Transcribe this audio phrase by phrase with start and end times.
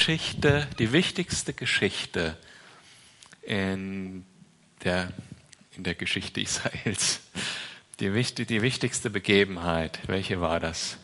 [0.00, 2.38] Geschichte, die wichtigste Geschichte
[3.42, 4.24] in
[4.82, 5.12] der,
[5.76, 7.20] in der Geschichte Israels.
[8.00, 10.96] Die, wichtig, die wichtigste Begebenheit, welche war das?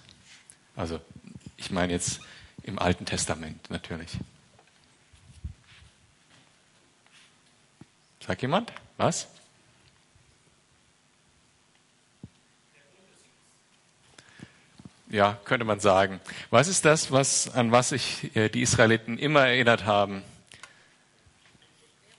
[0.77, 0.98] Also,
[1.59, 2.21] ich meine jetzt
[2.62, 4.12] im Alten Testament natürlich.
[8.26, 8.72] Sagt jemand?
[8.97, 9.28] Was?
[15.09, 16.20] Ja, könnte man sagen.
[16.51, 20.23] Was ist das, was, an was sich äh, die Israeliten immer erinnert haben?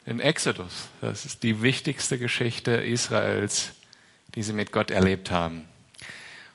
[0.05, 0.87] Den Exodus.
[1.01, 3.71] Das ist die wichtigste Geschichte Israels,
[4.35, 5.65] die sie mit Gott erlebt haben.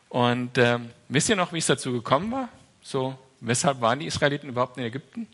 [0.09, 0.79] Und äh,
[1.09, 2.49] wisst ihr noch, wie es dazu gekommen war?
[2.83, 5.27] So, weshalb waren die Israeliten überhaupt in Ägypten?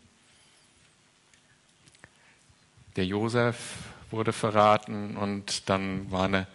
[2.97, 3.57] Der Josef
[4.11, 6.47] wurde verraten und dann war eine,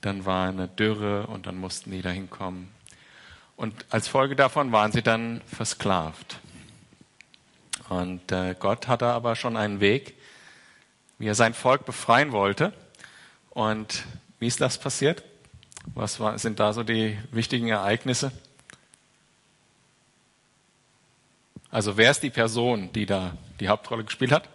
[0.00, 2.75] dann war eine Dürre und dann mussten die da hinkommen.
[3.56, 6.38] Und als Folge davon waren sie dann versklavt.
[7.88, 10.14] Und äh, Gott hatte aber schon einen Weg,
[11.18, 12.72] wie er sein Volk befreien wollte.
[13.50, 14.04] Und
[14.38, 15.24] wie ist das passiert?
[15.94, 18.32] Was war, sind da so die wichtigen Ereignisse?
[21.70, 24.48] Also wer ist die Person, die da die Hauptrolle gespielt hat?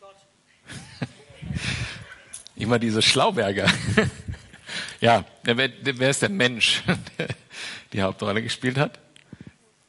[0.00, 0.16] Gott.
[2.56, 3.70] Immer diese Schlauberger.
[5.00, 6.82] ja, wer, wer ist der Mensch?
[7.92, 8.98] die Hauptrolle gespielt hat?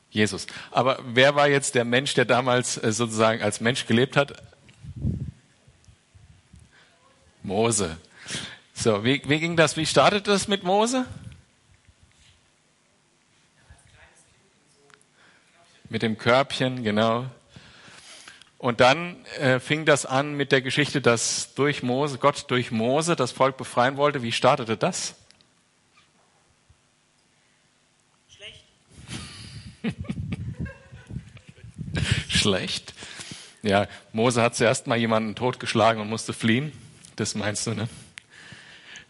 [0.09, 0.47] Jesus.
[0.71, 4.41] Aber wer war jetzt der Mensch, der damals äh, sozusagen als Mensch gelebt hat?
[7.43, 7.97] Mose.
[8.73, 9.77] So, wie, wie ging das?
[9.77, 11.05] Wie startete das mit Mose?
[15.89, 17.29] Mit dem Körbchen, genau.
[18.65, 23.15] Und dann äh, fing das an mit der Geschichte, dass durch Mose, Gott durch Mose
[23.15, 24.23] das Volk befreien wollte.
[24.23, 25.13] Wie startete das?
[32.27, 32.95] Schlecht.
[33.61, 36.71] Ja, Mose hat zuerst mal jemanden totgeschlagen und musste fliehen.
[37.17, 37.87] Das meinst du, ne?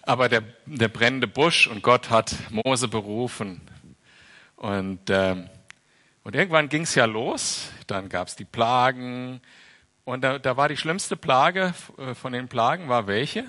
[0.02, 3.62] Aber der, der brennende Busch und Gott hat Mose berufen.
[4.58, 5.46] Und, äh,
[6.26, 7.70] und irgendwann ging es ja los.
[7.86, 9.42] Dann gab es die Plagen.
[10.06, 13.46] Und da, da war die schlimmste Plage äh, von den Plagen war welche?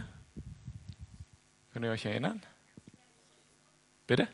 [1.72, 2.42] Könnt ihr euch erinnern?
[4.06, 4.28] Bitte?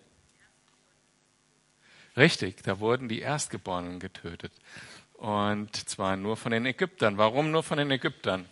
[2.17, 4.53] Richtig, da wurden die Erstgeborenen getötet.
[5.13, 7.19] Und zwar nur von den Ägyptern.
[7.19, 8.45] Warum nur von den Ägyptern?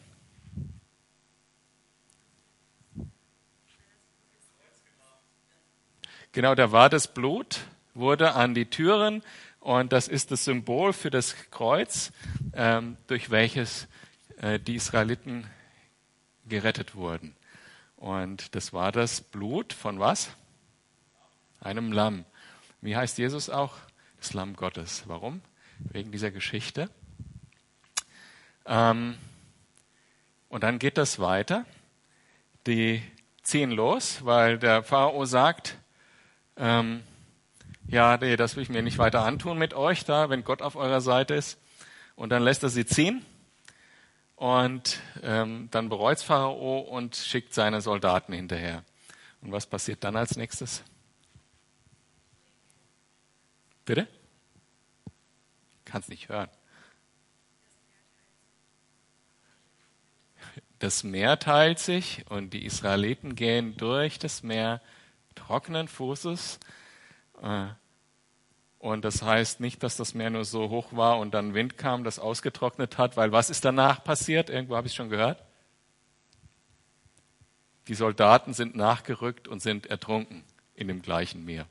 [6.31, 7.59] Genau, da war das Blut,
[7.95, 9.25] wurde an die Türen
[9.61, 12.13] und das ist das Symbol für das Kreuz,
[12.55, 13.87] ähm, durch welches
[14.39, 15.47] äh, die Israeliten
[16.47, 17.37] gerettet wurden.
[17.97, 20.31] Und das war das Blut von was?
[21.61, 22.25] Einem Lamm.
[22.81, 23.77] Wie heißt Jesus auch?
[24.19, 25.05] Das Lamm Gottes.
[25.07, 25.43] Warum?
[25.79, 26.89] Wegen dieser Geschichte.
[28.65, 29.19] Ähm,
[30.49, 31.67] und dann geht das weiter.
[32.67, 33.03] Die
[33.43, 35.77] ziehen los, weil der Pharao sagt,
[36.57, 37.03] ähm,
[37.91, 40.77] ja, nee, das will ich mir nicht weiter antun mit euch da, wenn Gott auf
[40.77, 41.59] eurer Seite ist.
[42.15, 43.25] Und dann lässt er sie ziehen.
[44.37, 48.85] Und ähm, dann bereut Pharao und schickt seine Soldaten hinterher.
[49.43, 50.83] Und was passiert dann als nächstes?
[53.85, 54.07] Bitte?
[55.85, 56.49] Kannst nicht hören.
[60.79, 64.81] Das Meer teilt sich und die Israeliten gehen durch das Meer
[65.35, 66.61] trockenen Fußes.
[68.81, 72.03] Und das heißt nicht, dass das Meer nur so hoch war und dann Wind kam,
[72.03, 74.49] das ausgetrocknet hat, weil was ist danach passiert?
[74.49, 75.45] Irgendwo habe ich schon gehört.
[77.89, 81.67] Die Soldaten sind nachgerückt und sind ertrunken in dem gleichen Meer.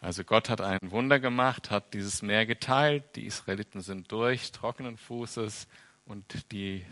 [0.00, 4.96] Also Gott hat ein Wunder gemacht, hat dieses Meer geteilt, die Israeliten sind durch, trockenen
[4.96, 5.66] Fußes
[6.06, 6.86] und die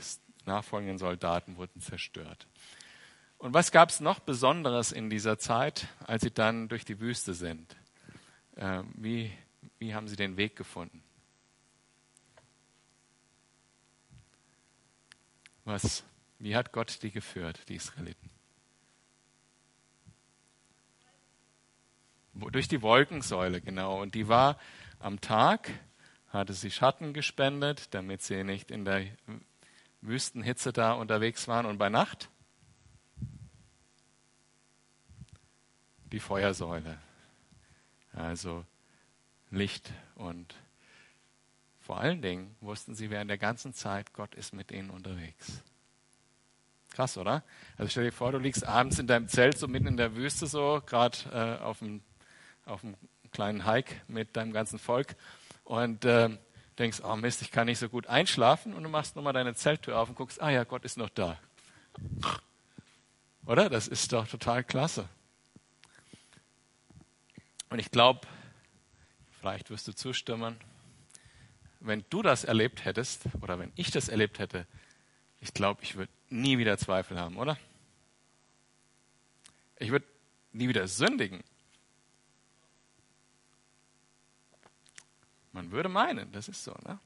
[0.44, 2.48] nachfolgenden Soldaten wurden zerstört.
[3.36, 7.32] Und was gab es noch Besonderes in dieser Zeit, als sie dann durch die Wüste
[7.32, 7.76] sind?
[8.58, 9.32] Äh, wie,
[9.78, 11.02] wie haben sie den Weg gefunden?
[15.64, 16.04] Was,
[16.38, 18.30] wie hat Gott die geführt, die Israeliten?
[22.34, 24.00] durch die Wolkensäule, genau.
[24.00, 24.58] Und die war
[25.00, 25.70] am Tag,
[26.28, 29.06] hatte sie Schatten gespendet, damit sie nicht in der
[30.02, 31.66] Wüstenhitze da unterwegs waren.
[31.66, 32.30] Und bei Nacht
[36.12, 36.98] die Feuersäule.
[38.12, 38.64] Also
[39.50, 40.54] Licht und
[41.80, 45.62] vor allen Dingen wussten sie während der ganzen Zeit, Gott ist mit ihnen unterwegs.
[46.90, 47.42] Krass, oder?
[47.76, 50.46] Also stell dir vor, du liegst abends in deinem Zelt so mitten in der Wüste
[50.46, 52.02] so, gerade äh, auf dem
[52.66, 52.96] auf einem
[53.30, 55.16] kleinen Hike mit deinem ganzen Volk
[55.64, 56.30] und äh,
[56.78, 59.98] denkst, oh Mist, ich kann nicht so gut einschlafen und du machst nochmal deine Zelttür
[59.98, 61.38] auf und guckst, ah ja, Gott ist noch da.
[63.46, 63.70] Oder?
[63.70, 65.08] Das ist doch total klasse.
[67.70, 68.26] Und ich glaube,
[69.40, 70.56] vielleicht wirst du zustimmen,
[71.80, 74.66] wenn du das erlebt hättest oder wenn ich das erlebt hätte,
[75.40, 77.56] ich glaube, ich würde nie wieder Zweifel haben, oder?
[79.78, 80.06] Ich würde
[80.52, 81.44] nie wieder sündigen.
[85.52, 86.98] Man würde meinen, das ist so, ne?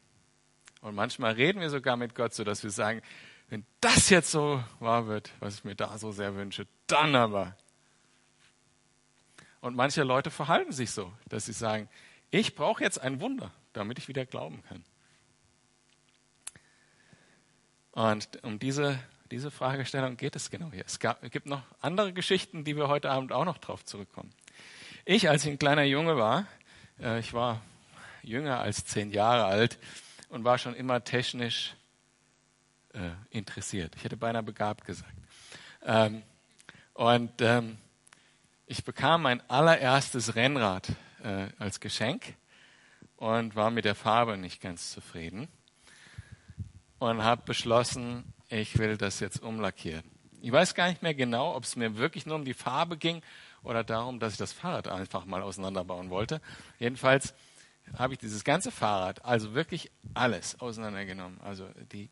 [0.81, 3.03] Und manchmal reden wir sogar mit Gott so, dass wir sagen,
[3.49, 7.57] wenn das jetzt so wahr wird, was ich mir da so sehr wünsche, dann aber.
[9.63, 11.89] Und manche Leute verhalten sich so, dass sie sagen,
[12.33, 14.85] ich brauche jetzt ein Wunder, damit ich wieder glauben kann.
[17.93, 18.99] Und um diese,
[19.31, 20.85] diese Fragestellung geht es genau hier.
[20.85, 24.35] Es gab, gibt noch andere Geschichten, die wir heute Abend auch noch drauf zurückkommen.
[25.05, 26.47] Ich, als ich ein kleiner Junge war,
[26.99, 27.63] äh, ich war
[28.23, 29.79] jünger als zehn Jahre alt
[30.29, 31.77] und war schon immer technisch
[32.95, 33.95] äh, interessiert.
[33.95, 35.15] Ich hätte beinahe begabt gesagt.
[35.85, 36.25] Ähm,
[36.95, 37.79] und ähm,
[38.73, 40.89] ich bekam mein allererstes Rennrad
[41.23, 42.37] äh, als Geschenk
[43.17, 45.49] und war mit der Farbe nicht ganz zufrieden
[46.99, 50.05] und habe beschlossen, ich will das jetzt umlackieren.
[50.41, 53.21] Ich weiß gar nicht mehr genau, ob es mir wirklich nur um die Farbe ging
[53.63, 56.41] oder darum, dass ich das Fahrrad einfach mal auseinanderbauen wollte.
[56.79, 57.35] Jedenfalls
[57.99, 61.39] habe ich dieses ganze Fahrrad, also wirklich alles auseinandergenommen.
[61.43, 62.09] Also die,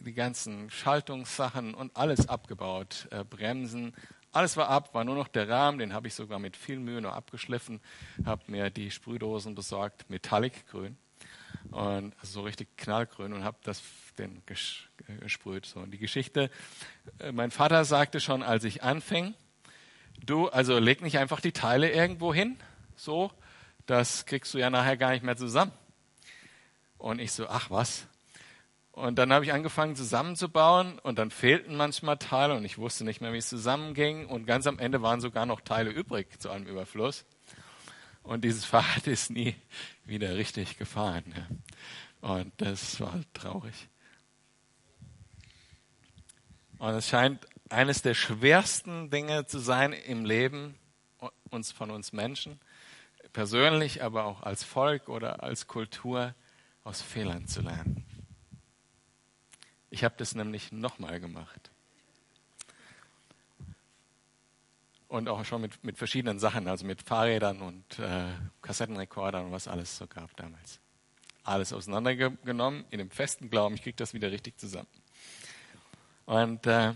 [0.00, 3.94] die ganzen Schaltungssachen und alles abgebaut, äh, Bremsen,
[4.32, 7.00] alles war ab, war nur noch der Rahmen, den habe ich sogar mit viel Mühe
[7.00, 7.80] noch abgeschliffen,
[8.24, 10.96] habe mir die Sprühdosen besorgt, Metallic grün
[11.70, 13.82] und also so richtig knallgrün und habe das
[14.18, 15.66] den gesprüht.
[15.66, 16.50] So und die Geschichte.
[17.18, 19.34] Äh, mein Vater sagte schon, als ich anfing,
[20.24, 22.56] du also leg nicht einfach die Teile irgendwo hin,
[22.96, 23.30] so
[23.86, 25.72] das kriegst du ja nachher gar nicht mehr zusammen.
[26.98, 28.06] Und ich so, ach was.
[29.00, 33.22] Und dann habe ich angefangen zusammenzubauen und dann fehlten manchmal Teile und ich wusste nicht
[33.22, 34.26] mehr, wie es zusammenging.
[34.26, 37.24] Und ganz am Ende waren sogar noch Teile übrig zu einem Überfluss.
[38.22, 39.56] Und dieses Fahrrad ist nie
[40.04, 41.24] wieder richtig gefahren.
[42.20, 43.88] Und das war traurig.
[46.76, 50.74] Und es scheint eines der schwersten Dinge zu sein im Leben
[51.48, 52.60] uns von uns Menschen,
[53.32, 56.34] persönlich, aber auch als Volk oder als Kultur
[56.84, 58.04] aus Fehlern zu lernen.
[59.90, 61.70] Ich habe das nämlich nochmal gemacht.
[65.08, 68.28] Und auch schon mit, mit verschiedenen Sachen, also mit Fahrrädern und äh,
[68.62, 70.78] Kassettenrekordern und was alles so gab damals.
[71.42, 74.86] Alles auseinandergenommen, in dem festen Glauben, ich kriege das wieder richtig zusammen.
[76.26, 76.94] Und äh,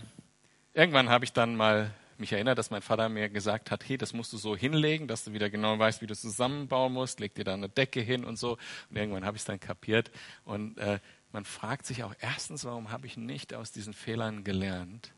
[0.73, 4.13] irgendwann habe ich dann mal mich erinnert, dass mein Vater mir gesagt hat, hey, das
[4.13, 7.35] musst du so hinlegen, dass du wieder genau weißt, wie du es zusammenbauen musst, leg
[7.35, 8.57] dir da eine Decke hin und so.
[8.89, 10.11] Und irgendwann habe ich es dann kapiert.
[10.45, 10.99] Und äh,
[11.31, 15.13] man fragt sich auch erstens, warum habe ich nicht aus diesen Fehlern gelernt,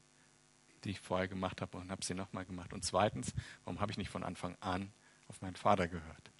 [0.83, 2.73] die ich vorher gemacht habe und habe sie nochmal gemacht.
[2.73, 3.33] Und zweitens,
[3.65, 4.91] warum habe ich nicht von Anfang an
[5.27, 6.31] auf meinen Vater gehört?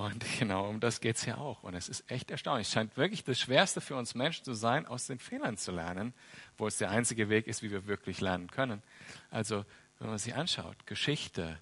[0.00, 1.62] Und genau um das geht es ja auch.
[1.62, 2.68] Und es ist echt erstaunlich.
[2.68, 6.14] Es scheint wirklich das Schwerste für uns Menschen zu sein, aus den Fehlern zu lernen,
[6.56, 8.82] wo es der einzige Weg ist, wie wir wirklich lernen können.
[9.30, 9.64] Also,
[9.98, 11.60] wenn man sich anschaut, Geschichte,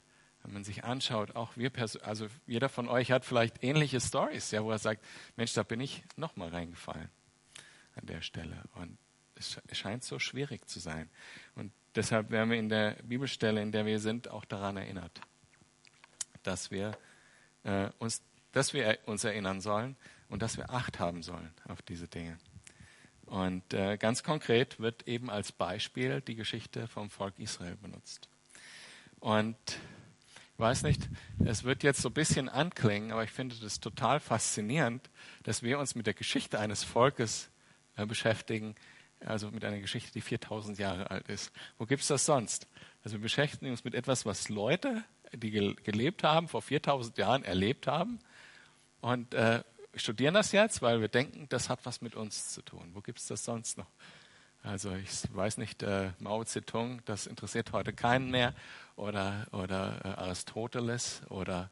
[0.49, 1.71] wenn man sich anschaut, auch wir,
[2.03, 5.05] also jeder von euch hat vielleicht ähnliche Stories, ja, wo er sagt,
[5.37, 7.11] Mensch, da bin ich nochmal reingefallen
[7.97, 8.63] an der Stelle.
[8.75, 8.97] Und
[9.35, 11.11] es scheint so schwierig zu sein.
[11.55, 15.21] Und deshalb werden wir in der Bibelstelle, in der wir sind, auch daran erinnert,
[16.45, 16.97] dass wir
[17.65, 19.97] äh, uns, dass wir uns erinnern sollen
[20.31, 22.39] und dass wir Acht haben sollen auf diese Dinge.
[23.27, 28.31] Und äh, ganz konkret wird eben als Beispiel die Geschichte vom Volk Israel benutzt.
[29.21, 29.57] Und
[30.59, 31.09] weiß nicht,
[31.45, 35.09] es wird jetzt so ein bisschen anklingen, aber ich finde das total faszinierend,
[35.45, 37.51] dass wir uns mit der Geschichte eines Volkes
[37.97, 38.75] äh, beschäftigen,
[39.25, 41.53] also mit einer Geschichte, die 4000 Jahre alt ist.
[41.79, 42.67] Wo gibt es das sonst?
[43.05, 47.87] Also wir beschäftigen uns mit etwas, was Leute die gelebt haben, vor 4000 Jahren erlebt
[47.87, 48.19] haben
[49.01, 49.63] und äh,
[49.95, 52.91] studieren das jetzt, weil wir denken, das hat was mit uns zu tun.
[52.95, 53.87] Wo gibt es das sonst noch?
[54.63, 58.55] Also ich weiß nicht, äh, Mao Zedong, das interessiert heute keinen mehr
[58.97, 61.71] oder, oder äh, Aristoteles oder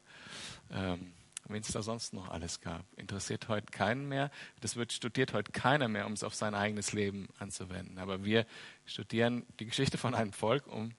[0.70, 1.12] ähm,
[1.48, 2.84] wen es da sonst noch alles gab.
[2.96, 4.30] Interessiert heute keinen mehr.
[4.60, 7.98] Das wird studiert heute keiner mehr, um es auf sein eigenes Leben anzuwenden.
[7.98, 8.46] Aber wir
[8.84, 10.92] studieren die Geschichte von einem Volk, um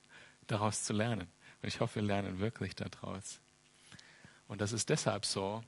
[0.48, 1.28] daraus zu lernen.
[1.62, 3.40] Und ich hoffe, wir lernen wirklich daraus.
[4.48, 5.64] Und das ist deshalb so,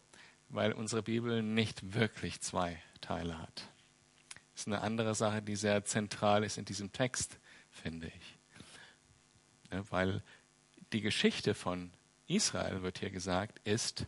[0.50, 3.68] weil unsere Bibel nicht wirklich zwei Teile hat.
[4.60, 7.40] Ist eine andere Sache, die sehr zentral ist in diesem Text,
[7.72, 8.38] finde ich.
[9.72, 10.22] Ja, weil
[10.92, 11.92] die Geschichte von
[12.28, 14.06] Israel, wird hier gesagt, ist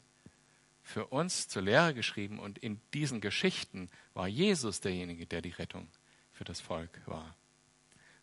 [0.84, 5.88] für uns zur Lehre geschrieben und in diesen Geschichten war Jesus derjenige, der die Rettung
[6.34, 7.34] für das Volk war.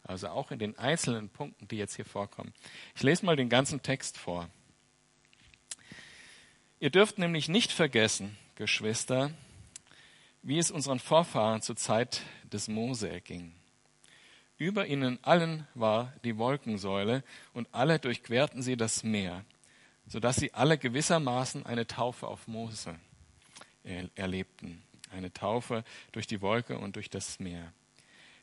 [0.03, 2.53] Also auch in den einzelnen Punkten, die jetzt hier vorkommen.
[2.95, 4.51] Ich lese mal den ganzen Text vor.
[6.79, 9.31] Ihr dürft nämlich nicht vergessen, Geschwister,
[10.43, 13.55] wie es unseren Vorfahren zur Zeit des Mose erging.
[14.57, 19.45] Über ihnen allen war die Wolkensäule und alle durchquerten sie das Meer,
[20.07, 22.97] so dass sie alle gewissermaßen eine Taufe auf Mose
[24.17, 27.73] erlebten, eine Taufe durch die Wolke und durch das Meer.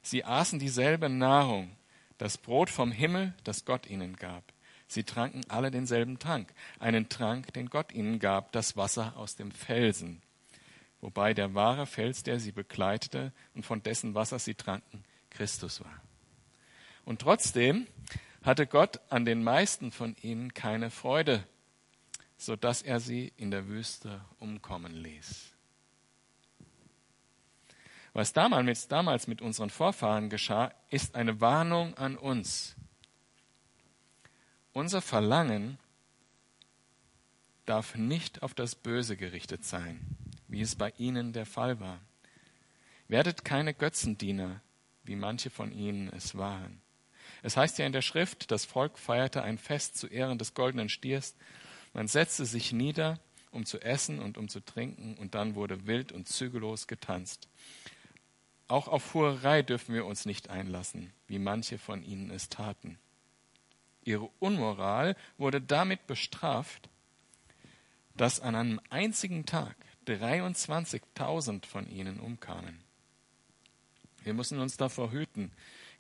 [0.01, 1.75] Sie aßen dieselbe Nahrung,
[2.17, 4.43] das Brot vom Himmel, das Gott ihnen gab.
[4.87, 9.51] Sie tranken alle denselben Trank, einen Trank, den Gott ihnen gab, das Wasser aus dem
[9.51, 10.21] Felsen,
[11.05, 16.01] wobei der wahre Fels, der sie begleitete und von dessen Wasser sie tranken, Christus war.
[17.05, 17.85] Und trotzdem
[18.41, 21.47] hatte Gott an den meisten von ihnen keine Freude,
[22.37, 25.53] so dass er sie in der Wüste umkommen ließ.
[28.13, 32.75] Was damals, damals mit unseren Vorfahren geschah, ist eine Warnung an uns.
[34.73, 35.77] Unser Verlangen
[37.67, 40.17] darf nicht auf das Böse gerichtet sein,
[40.47, 41.99] wie es bei ihnen der Fall war.
[43.07, 44.61] Werdet keine Götzendiener,
[45.03, 46.81] wie manche von ihnen es waren.
[47.43, 50.89] Es heißt ja in der Schrift, das Volk feierte ein Fest zu Ehren des goldenen
[50.89, 51.35] Stiers.
[51.93, 53.19] Man setzte sich nieder,
[53.51, 57.47] um zu essen und um zu trinken, und dann wurde wild und zügellos getanzt.
[58.67, 62.97] Auch auf Hurerei dürfen wir uns nicht einlassen, wie manche von ihnen es taten.
[64.03, 66.89] Ihre Unmoral wurde damit bestraft,
[68.15, 69.75] dass an einem einzigen Tag
[70.07, 72.79] 23.000 von ihnen umkamen.
[74.23, 75.51] Wir müssen uns davor hüten,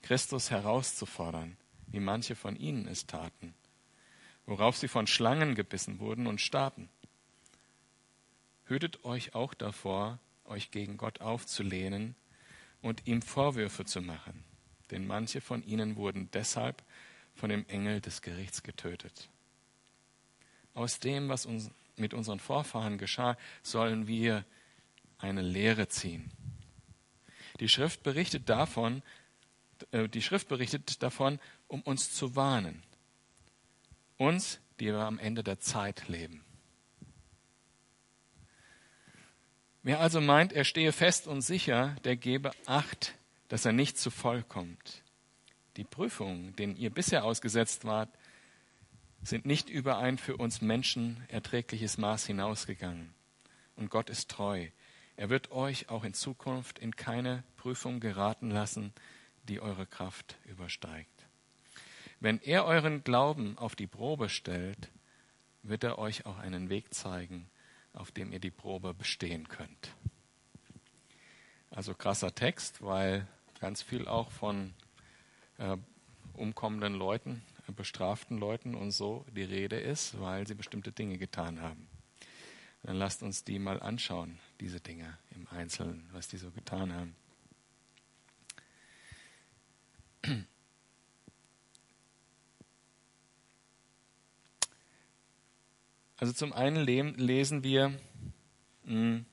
[0.01, 1.57] Christus herauszufordern,
[1.87, 3.53] wie manche von ihnen es taten,
[4.45, 6.89] worauf sie von Schlangen gebissen wurden und starben.
[8.65, 12.15] Hütet euch auch davor, euch gegen Gott aufzulehnen,
[12.85, 14.43] und ihm Vorwürfe zu machen,
[14.91, 16.83] denn manche von ihnen wurden deshalb
[17.33, 19.27] von dem Engel des Gerichts getötet.
[20.75, 24.45] Aus dem, was uns mit unseren Vorfahren geschah, sollen wir
[25.17, 26.31] eine Lehre ziehen.
[27.59, 29.01] Die Schrift berichtet davon,
[29.91, 32.83] äh, die Schrift berichtet davon, um uns zu warnen.
[34.17, 36.43] Uns, die wir am Ende der Zeit leben.
[39.83, 43.13] Wer also meint, er stehe fest und sicher, der gebe Acht,
[43.49, 45.03] dass er nicht zu voll kommt.
[45.77, 48.09] Die Prüfungen, denen ihr bisher ausgesetzt wart,
[49.25, 53.13] sind nicht über ein für uns Menschen erträgliches Maß hinausgegangen.
[53.75, 54.67] Und Gott ist treu.
[55.17, 58.93] Er wird euch auch in Zukunft in keine Prüfung geraten lassen,
[59.47, 61.25] die eure Kraft übersteigt.
[62.19, 64.89] Wenn er euren Glauben auf die Probe stellt,
[65.63, 67.49] wird er euch auch einen Weg zeigen,
[67.93, 69.95] auf dem ihr die Probe bestehen könnt.
[71.71, 73.27] Also krasser Text, weil
[73.59, 74.73] ganz viel auch von
[75.57, 75.77] äh,
[76.33, 77.41] umkommenden Leuten,
[77.73, 81.87] bestraften Leuten und so die Rede ist, weil sie bestimmte Dinge getan haben.
[82.83, 87.15] Dann lasst uns die mal anschauen, diese Dinge im Einzelnen, was die so getan haben.
[96.17, 97.99] Also zum einen lesen wir
[98.85, 99.25] hm,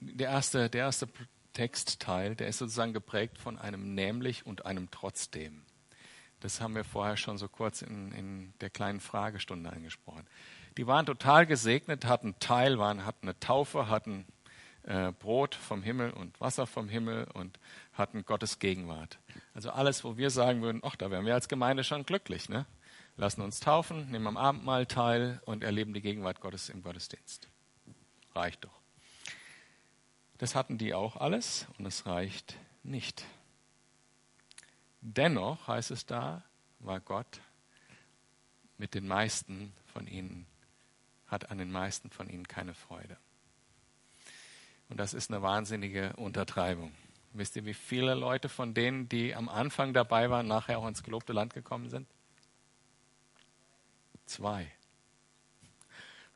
[0.00, 1.08] der erste, der erste
[1.52, 5.62] Textteil, der ist sozusagen geprägt von einem nämlich und einem trotzdem.
[6.42, 10.26] Das haben wir vorher schon so kurz in, in der kleinen Fragestunde angesprochen.
[10.76, 14.26] Die waren total gesegnet, hatten Teil, waren, hatten eine Taufe, hatten
[14.84, 17.58] äh, Brot vom Himmel und Wasser vom Himmel und
[17.92, 19.18] hatten Gottes Gegenwart.
[19.54, 22.48] Also alles, wo wir sagen würden, ach, da wären wir als Gemeinde schon glücklich.
[22.48, 22.66] Ne?
[23.16, 27.48] lassen uns taufen, nehmen am Abendmahl teil und erleben die Gegenwart Gottes im Gottesdienst.
[28.34, 28.80] Reicht doch.
[30.38, 33.24] Das hatten die auch alles und es reicht nicht.
[35.04, 36.44] Dennoch heißt es da,
[36.78, 37.40] war Gott
[38.78, 40.46] mit den meisten von ihnen,
[41.26, 43.16] hat an den meisten von ihnen keine Freude.
[44.88, 46.92] Und das ist eine wahnsinnige Untertreibung.
[47.32, 51.02] Wisst ihr, wie viele Leute von denen, die am Anfang dabei waren, nachher auch ins
[51.02, 52.06] gelobte Land gekommen sind?
[54.26, 54.70] Zwei.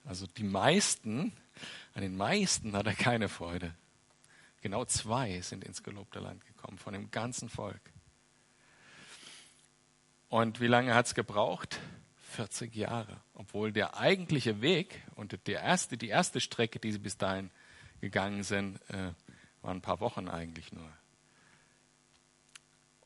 [0.04, 1.32] Also die meisten,
[1.94, 3.74] an den meisten hat er keine Freude.
[4.60, 7.92] Genau zwei sind ins gelobte Land gekommen, von dem ganzen Volk.
[10.28, 11.80] Und wie lange hat es gebraucht?
[12.32, 13.20] 40 Jahre.
[13.34, 17.50] Obwohl der eigentliche Weg und die erste, die erste Strecke, die sie bis dahin
[18.00, 19.12] gegangen sind, äh,
[19.62, 20.90] waren ein paar Wochen eigentlich nur.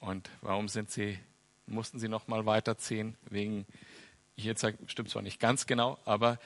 [0.01, 1.19] Und warum sind sie,
[1.67, 3.17] mussten sie noch mal weiterziehen?
[3.29, 3.67] Wegen
[4.57, 6.39] sage, stimmt zwar nicht ganz genau, aber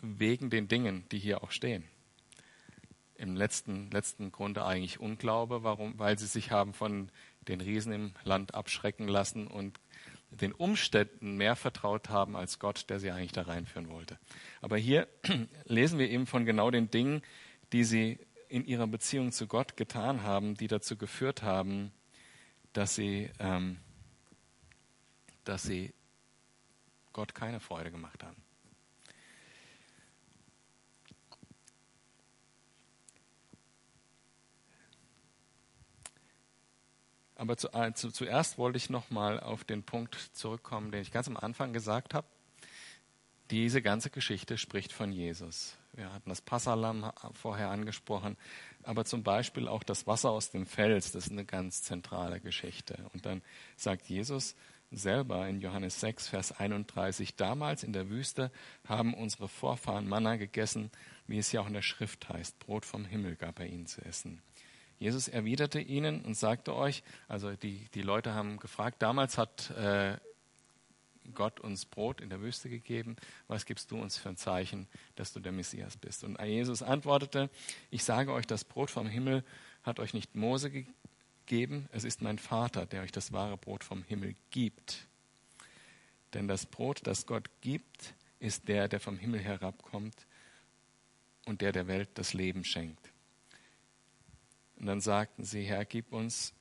[0.00, 1.84] wegen den Dingen, die hier auch stehen.
[3.14, 5.98] Im letzten, letzten Grunde eigentlich Unglaube, warum?
[5.98, 7.10] Weil sie sich haben von
[7.42, 9.78] den Riesen im Land abschrecken lassen und
[10.40, 14.18] den Umständen mehr vertraut haben als Gott, der sie eigentlich da reinführen wollte.
[14.60, 15.08] Aber hier
[15.64, 17.22] lesen wir eben von genau den Dingen,
[17.72, 21.92] die sie in ihrer Beziehung zu Gott getan haben, die dazu geführt haben,
[22.72, 23.78] dass sie, ähm,
[25.44, 25.92] dass sie
[27.12, 28.41] Gott keine Freude gemacht haben.
[37.42, 41.26] Aber zu, äh, zu, zuerst wollte ich nochmal auf den Punkt zurückkommen, den ich ganz
[41.26, 42.24] am Anfang gesagt habe.
[43.50, 45.76] Diese ganze Geschichte spricht von Jesus.
[45.92, 48.36] Wir hatten das Passalam vorher angesprochen,
[48.84, 53.10] aber zum Beispiel auch das Wasser aus dem Fels, das ist eine ganz zentrale Geschichte.
[53.12, 53.42] Und dann
[53.74, 54.54] sagt Jesus
[54.92, 58.52] selber in Johannes 6, Vers 31, damals in der Wüste
[58.86, 60.92] haben unsere Vorfahren Manna gegessen,
[61.26, 64.00] wie es ja auch in der Schrift heißt, Brot vom Himmel gab er ihnen zu
[64.04, 64.40] essen.
[65.02, 70.16] Jesus erwiderte ihnen und sagte euch, also die, die Leute haben gefragt, damals hat äh,
[71.34, 73.16] Gott uns Brot in der Wüste gegeben,
[73.48, 76.22] was gibst du uns für ein Zeichen, dass du der Messias bist?
[76.22, 77.50] Und Jesus antwortete,
[77.90, 79.42] ich sage euch, das Brot vom Himmel
[79.82, 84.04] hat euch nicht Mose gegeben, es ist mein Vater, der euch das wahre Brot vom
[84.04, 85.08] Himmel gibt.
[86.32, 90.28] Denn das Brot, das Gott gibt, ist der, der vom Himmel herabkommt
[91.44, 93.11] und der der Welt das Leben schenkt.
[94.82, 96.52] Und dann sagten sie, Herr, gib uns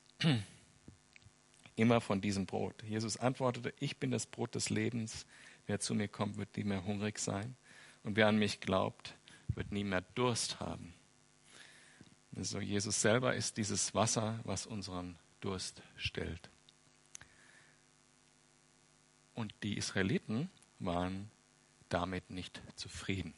[1.75, 2.84] immer von diesem Brot.
[2.84, 5.25] Jesus antwortete, ich bin das Brot des Lebens.
[5.66, 7.56] Wer zu mir kommt, wird nie mehr hungrig sein.
[8.04, 9.16] Und wer an mich glaubt,
[9.56, 10.94] wird nie mehr Durst haben.
[12.36, 16.51] Also Jesus selber ist dieses Wasser, was unseren Durst stillt.
[19.34, 21.32] Und die Israeliten waren
[21.90, 23.34] damit nicht zufrieden.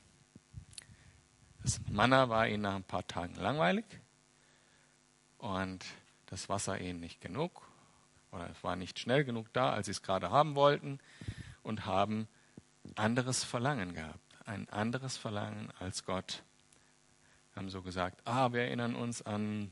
[1.62, 3.86] Das Manna war ihnen nach ein paar Tagen langweilig
[5.44, 5.84] und
[6.28, 7.68] das Wasser ihnen nicht genug
[8.32, 11.00] oder es war nicht schnell genug da, als sie es gerade haben wollten
[11.64, 12.30] und haben
[12.96, 16.44] anderes Verlangen gehabt, ein anderes Verlangen als Gott.
[17.58, 19.70] Haben so gesagt, ah, wir erinnern uns an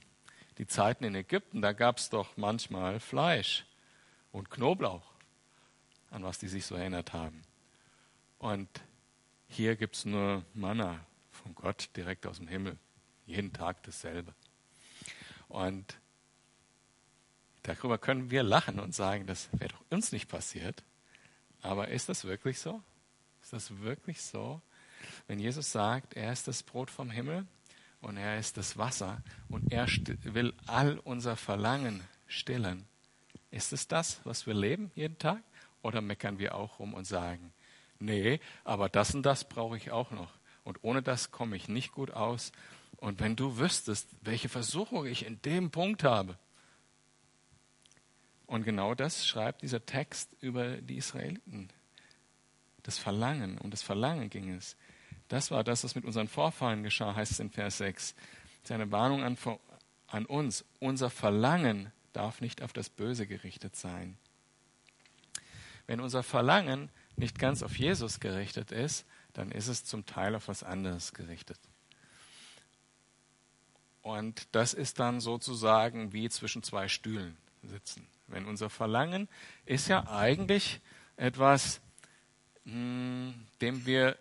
[0.57, 3.65] die Zeiten in Ägypten, da gab es doch manchmal Fleisch
[4.33, 5.09] und Knoblauch,
[6.09, 7.43] an was die sich so erinnert haben.
[8.39, 8.67] Und
[9.47, 10.99] hier gibt es nur Manna
[11.31, 12.77] von Gott direkt aus dem Himmel,
[13.25, 14.35] jeden Tag dasselbe.
[15.51, 15.99] Und
[17.63, 20.81] darüber können wir lachen und sagen, das wäre doch uns nicht passiert.
[21.61, 22.81] Aber ist das wirklich so?
[23.41, 24.61] Ist das wirklich so?
[25.27, 27.45] Wenn Jesus sagt, er ist das Brot vom Himmel
[27.99, 29.87] und er ist das Wasser und er
[30.23, 32.87] will all unser Verlangen stillen,
[33.51, 35.43] ist es das, was wir leben jeden Tag?
[35.81, 37.51] Oder meckern wir auch rum und sagen,
[37.99, 40.31] nee, aber das und das brauche ich auch noch.
[40.63, 42.53] Und ohne das komme ich nicht gut aus.
[43.01, 46.37] Und wenn du wüsstest, welche Versuchung ich in dem Punkt habe.
[48.45, 51.69] Und genau das schreibt dieser Text über die Israeliten.
[52.83, 54.77] Das Verlangen, um das Verlangen ging es.
[55.29, 58.13] Das war das, was mit unseren Vorfahren geschah, heißt es in Vers 6.
[58.61, 59.35] Seine Warnung an,
[60.05, 60.63] an uns.
[60.79, 64.15] Unser Verlangen darf nicht auf das Böse gerichtet sein.
[65.87, 70.47] Wenn unser Verlangen nicht ganz auf Jesus gerichtet ist, dann ist es zum Teil auf
[70.47, 71.57] was anderes gerichtet.
[74.01, 78.07] Und das ist dann sozusagen wie zwischen zwei Stühlen sitzen.
[78.27, 79.27] Wenn unser Verlangen
[79.65, 80.79] ist ja eigentlich
[81.17, 81.81] etwas,
[82.65, 84.17] hm, dem wir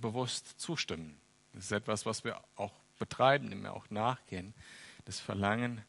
[0.00, 1.16] bewusst zustimmen.
[1.54, 4.54] Das ist etwas, was wir auch betreiben, dem wir auch nachgehen.
[5.04, 5.82] Das Verlangen.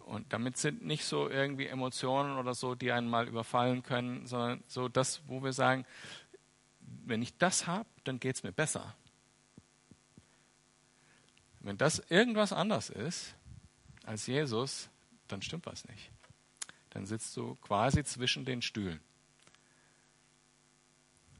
[0.00, 4.62] Und damit sind nicht so irgendwie Emotionen oder so, die einen mal überfallen können, sondern
[4.66, 5.86] so das, wo wir sagen,
[6.80, 8.94] wenn ich das habe, dann geht es mir besser.
[11.60, 13.34] Wenn das irgendwas anders ist
[14.04, 14.88] als Jesus,
[15.28, 16.10] dann stimmt was nicht.
[16.90, 19.00] Dann sitzt du quasi zwischen den Stühlen.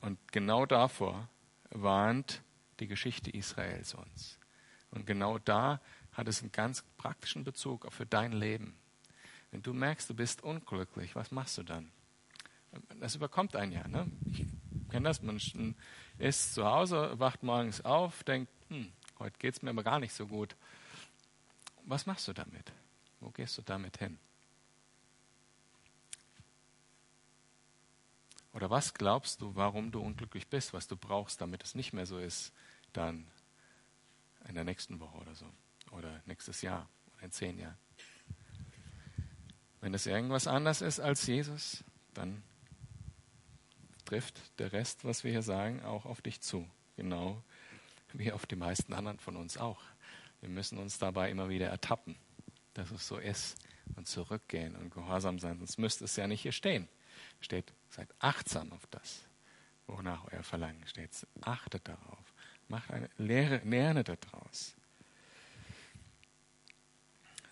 [0.01, 1.29] Und genau davor
[1.71, 2.43] warnt
[2.79, 4.39] die Geschichte Israels uns.
[4.91, 5.81] Und genau da
[6.13, 8.77] hat es einen ganz praktischen Bezug auch für dein Leben.
[9.51, 11.91] Wenn du merkst, du bist unglücklich, was machst du dann?
[13.01, 13.87] Das überkommt einen ja.
[13.89, 14.07] Ne?
[14.33, 14.47] Ich
[14.91, 15.41] kenne das, man
[16.19, 20.15] ist zu Hause, wacht morgens auf, denkt, hm, Heute geht es mir aber gar nicht
[20.15, 20.57] so gut.
[21.85, 22.73] Was machst du damit?
[23.21, 24.19] Wo gehst du damit hin?
[28.55, 32.07] Oder was glaubst du, warum du unglücklich bist, was du brauchst, damit es nicht mehr
[32.07, 32.53] so ist,
[32.95, 33.27] dann
[34.49, 35.47] in der nächsten Woche oder so,
[35.93, 37.79] oder nächstes Jahr oder in zehn Jahren?
[39.83, 42.43] Wenn es irgendwas anders ist als Jesus, dann
[44.07, 46.69] trifft der Rest, was wir hier sagen, auch auf dich zu.
[46.97, 47.43] Genau
[48.15, 49.81] wie auf die meisten anderen von uns auch.
[50.41, 52.17] Wir müssen uns dabei immer wieder ertappen,
[52.75, 53.57] dass es so ist
[53.97, 55.59] und zurückgehen und gehorsam sein.
[55.59, 56.89] Sonst müsste es ja nicht hier stehen.
[57.41, 59.27] Steht, seid achtsam auf das,
[59.87, 61.11] wonach euer Verlangen steht.
[61.43, 62.35] Achtet darauf.
[62.69, 64.75] Macht eine Lehre, lerne daraus.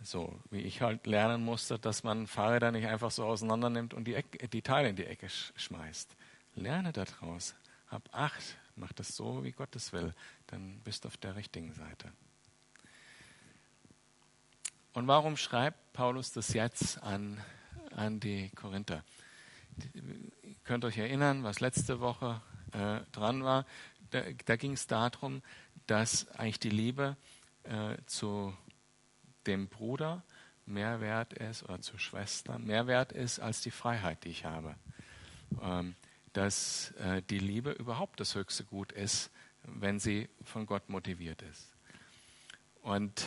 [0.01, 4.05] So, wie ich halt lernen musste, dass man Fahrräder nicht einfach so auseinander nimmt und
[4.05, 6.15] die, Ecke, die Teile in die Ecke schmeißt.
[6.55, 7.57] Lerne daraus.
[7.91, 8.59] Hab Acht.
[8.77, 10.15] Mach das so, wie Gott es will.
[10.47, 12.13] Dann bist du auf der richtigen Seite.
[14.93, 17.43] Und warum schreibt Paulus das jetzt an,
[17.95, 19.05] an die Korinther?
[19.95, 22.41] Ihr könnt euch erinnern, was letzte Woche
[22.73, 23.65] äh, dran war.
[24.11, 25.43] Da, da ging es darum,
[25.87, 27.17] dass eigentlich die Liebe
[27.65, 28.57] äh, zu
[29.47, 30.23] dem Bruder
[30.67, 34.77] mehr wert ist oder zur Schwester mehr wert ist als die Freiheit, die ich habe.
[35.63, 35.95] Ähm,
[36.33, 39.31] dass äh, die Liebe überhaupt das höchste Gut ist,
[39.63, 41.73] wenn sie von Gott motiviert ist.
[42.83, 43.27] Und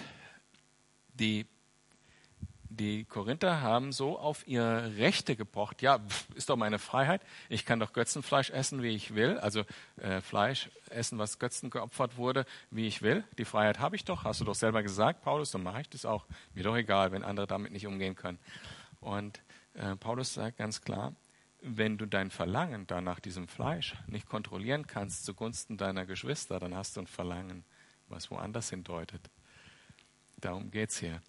[1.14, 1.46] die
[2.72, 5.82] die Korinther haben so auf ihre Rechte gepocht.
[5.82, 6.00] Ja,
[6.36, 7.22] ist doch meine Freiheit.
[7.50, 9.38] Ich kann doch Götzenfleisch essen, wie ich will.
[9.40, 9.64] Also
[9.98, 13.24] äh, Fleisch essen, was Götzen geopfert wurde, wie ich will.
[13.38, 14.24] Die Freiheit habe ich doch.
[14.24, 15.52] Hast du doch selber gesagt, Paulus.
[15.52, 16.26] Dann mache ich das auch.
[16.54, 18.40] Mir doch egal, wenn andere damit nicht umgehen können.
[19.02, 19.42] Und
[19.74, 21.14] äh, Paulus sagt ganz klar,
[21.62, 26.76] wenn du dein Verlangen da nach diesem Fleisch nicht kontrollieren kannst zugunsten deiner Geschwister, dann
[26.76, 27.64] hast du ein Verlangen,
[28.08, 29.30] was woanders hindeutet.
[30.38, 31.22] Darum geht es hier.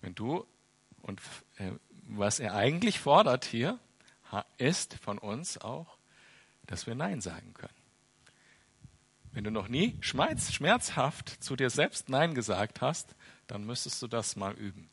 [0.00, 0.46] Wenn du
[1.02, 1.20] und
[1.56, 1.72] äh,
[2.08, 3.78] was er eigentlich fordert hier,
[4.58, 5.98] ist von uns auch,
[6.66, 7.72] dass wir Nein sagen können.
[9.32, 13.14] Wenn du noch nie schmerzhaft zu dir selbst Nein gesagt hast,
[13.46, 14.90] dann müsstest du das mal üben.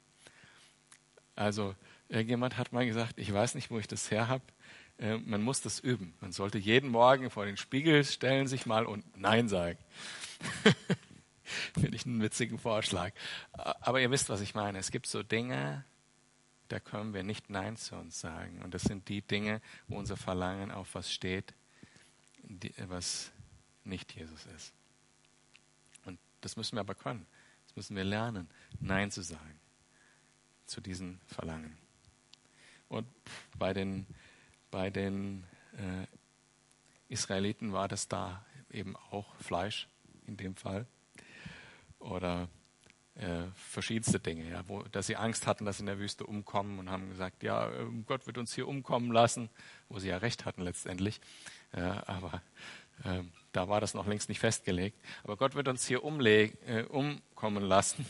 [1.35, 1.75] Also,
[2.07, 4.43] irgendjemand hat mal gesagt, ich weiß nicht, wo ich das her habe.
[4.97, 6.13] Äh, man muss das üben.
[6.21, 9.79] Man sollte jeden Morgen vor den Spiegel stellen, sich mal und Nein sagen.
[11.73, 13.11] Finde ich einen witzigen Vorschlag.
[13.53, 14.79] Aber ihr wisst, was ich meine.
[14.79, 15.85] Es gibt so Dinge,
[16.69, 18.61] da können wir nicht Nein zu uns sagen.
[18.63, 21.53] Und das sind die Dinge, wo unser Verlangen auf was steht,
[22.87, 23.31] was
[23.83, 24.73] nicht Jesus ist.
[26.05, 27.27] Und das müssen wir aber können.
[27.67, 29.59] Das müssen wir lernen, Nein zu sagen
[30.65, 31.77] zu diesen Verlangen.
[32.87, 33.07] Und
[33.57, 34.05] bei den,
[34.75, 35.45] bei den
[35.77, 36.05] äh,
[37.07, 39.87] Israeliten war das da eben auch Fleisch
[40.27, 40.85] in dem Fall.
[41.97, 42.49] Oder
[43.13, 46.77] äh, verschiedenste Dinge, ja, wo, dass sie Angst hatten, dass sie in der Wüste umkommen
[46.77, 49.49] und haben gesagt, ja, ähm, Gott wird uns hier umkommen lassen,
[49.87, 51.21] wo sie ja recht hatten letztendlich.
[51.71, 52.41] Äh, aber
[53.05, 54.99] äh, da war das noch längst nicht festgelegt.
[55.23, 58.05] Aber Gott wird uns hier umleg, äh, umkommen lassen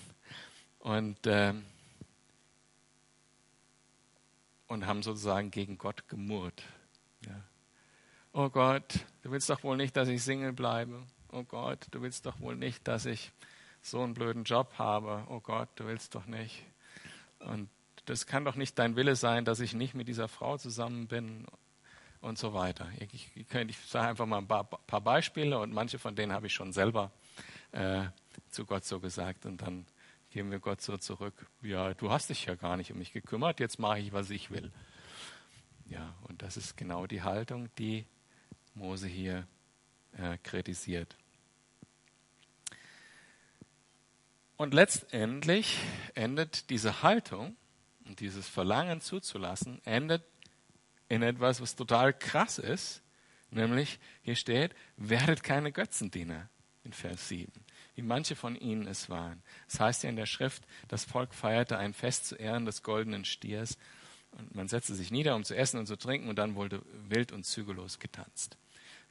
[0.79, 1.63] und, ähm,
[4.67, 6.63] und haben sozusagen gegen Gott gemurrt.
[7.25, 7.41] Ja.
[8.33, 11.03] Oh Gott, du willst doch wohl nicht, dass ich Single bleibe.
[11.31, 13.31] Oh Gott, du willst doch wohl nicht, dass ich
[13.81, 15.25] so einen blöden Job habe.
[15.29, 16.63] Oh Gott, du willst doch nicht.
[17.39, 17.69] Und
[18.05, 21.45] das kann doch nicht dein Wille sein, dass ich nicht mit dieser Frau zusammen bin
[22.21, 22.87] und so weiter.
[22.99, 26.47] Ich, ich, ich sage einfach mal ein paar, paar, Beispiele und manche von denen habe
[26.47, 27.11] ich schon selber
[27.71, 28.05] äh,
[28.49, 29.85] zu Gott so gesagt und dann
[30.35, 31.33] geben wir Gott so zurück.
[31.61, 34.51] Ja, du hast dich ja gar nicht um mich gekümmert, jetzt mache ich, was ich
[34.51, 34.69] will.
[35.85, 38.05] Ja, und das ist genau die Haltung, die
[38.73, 39.47] Mose hier
[40.17, 41.15] äh, kritisiert.
[44.57, 45.77] Und letztendlich
[46.15, 47.55] endet diese Haltung
[48.03, 50.25] und dieses Verlangen zuzulassen, endet
[51.07, 53.01] in etwas, was total krass ist,
[53.51, 56.49] nämlich hier steht, werdet keine Götzendiener
[56.83, 57.53] in Vers 7,
[57.95, 59.41] wie manche von ihnen es waren.
[59.67, 62.83] Es das heißt ja in der Schrift, das Volk feierte ein Fest zu Ehren des
[62.83, 63.77] goldenen Stiers
[64.31, 67.31] und man setzte sich nieder, um zu essen und zu trinken und dann wurde wild
[67.31, 68.57] und zügellos getanzt.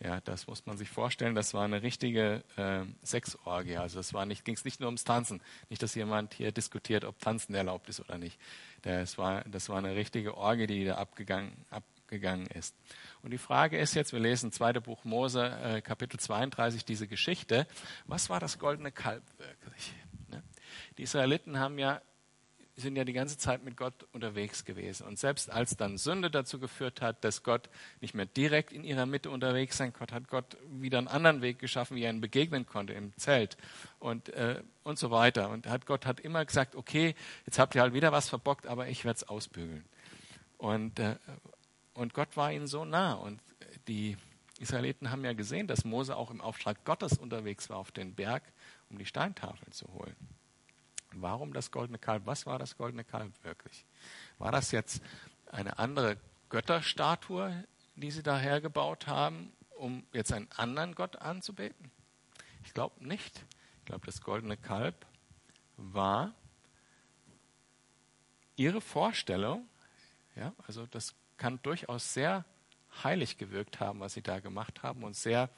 [0.01, 1.35] Ja, das muss man sich vorstellen.
[1.35, 3.77] Das war eine richtige äh, Sexorgie.
[3.77, 5.41] Also war nicht, ging es nicht nur ums Tanzen.
[5.71, 8.39] Nicht, dass jemand hier diskutiert, ob Tanzen erlaubt ist oder nicht.
[8.83, 11.53] Das war, das war eine richtige Orgie, die da abgegangen,
[12.15, 12.77] abgegangen ist.
[13.23, 17.67] Und die Frage ist jetzt, wir lesen zweite Buch Mose, äh, Kapitel 32, diese Geschichte.
[18.07, 19.93] Was war das goldene Kalb wirklich?
[20.31, 20.43] Ne?
[20.97, 22.01] Die Israeliten haben ja
[22.77, 25.07] sind ja die ganze Zeit mit Gott unterwegs gewesen.
[25.07, 29.07] Und selbst als dann Sünde dazu geführt hat, dass Gott nicht mehr direkt in ihrer
[29.07, 32.67] Mitte unterwegs sein konnte, hat Gott wieder einen anderen Weg geschaffen, wie er ihnen begegnen
[32.67, 33.57] konnte im Zelt
[34.01, 35.51] und, äh, und so weiter.
[35.51, 37.15] Und hat, Gott hat immer gesagt, okay,
[37.47, 39.85] jetzt habt ihr halt wieder was verbockt, aber ich werde es ausbügeln.
[40.59, 41.15] Und, äh,
[41.95, 43.15] und Gott war ihnen so nah.
[43.15, 43.41] Und
[43.89, 44.17] die
[44.59, 48.43] Israeliten haben ja gesehen, dass Mose auch im Auftrag Gottes unterwegs war auf den Berg,
[48.91, 50.17] um die Steintafel zu holen.
[51.13, 52.27] Warum das goldene Kalb?
[52.27, 53.85] Was war das goldene Kalb wirklich?
[54.39, 55.03] War das jetzt
[55.47, 56.17] eine andere
[56.49, 61.91] Götterstatue, die sie daher gebaut haben, um jetzt einen anderen Gott anzubeten?
[62.65, 63.45] Ich glaube nicht.
[63.81, 65.07] Ich glaube, das goldene Kalb
[65.77, 66.33] war
[68.57, 69.69] ihre Vorstellung,
[70.37, 72.47] ja, also das kann durchaus sehr
[73.03, 75.51] heilig gewirkt haben, was sie da gemacht haben und sehr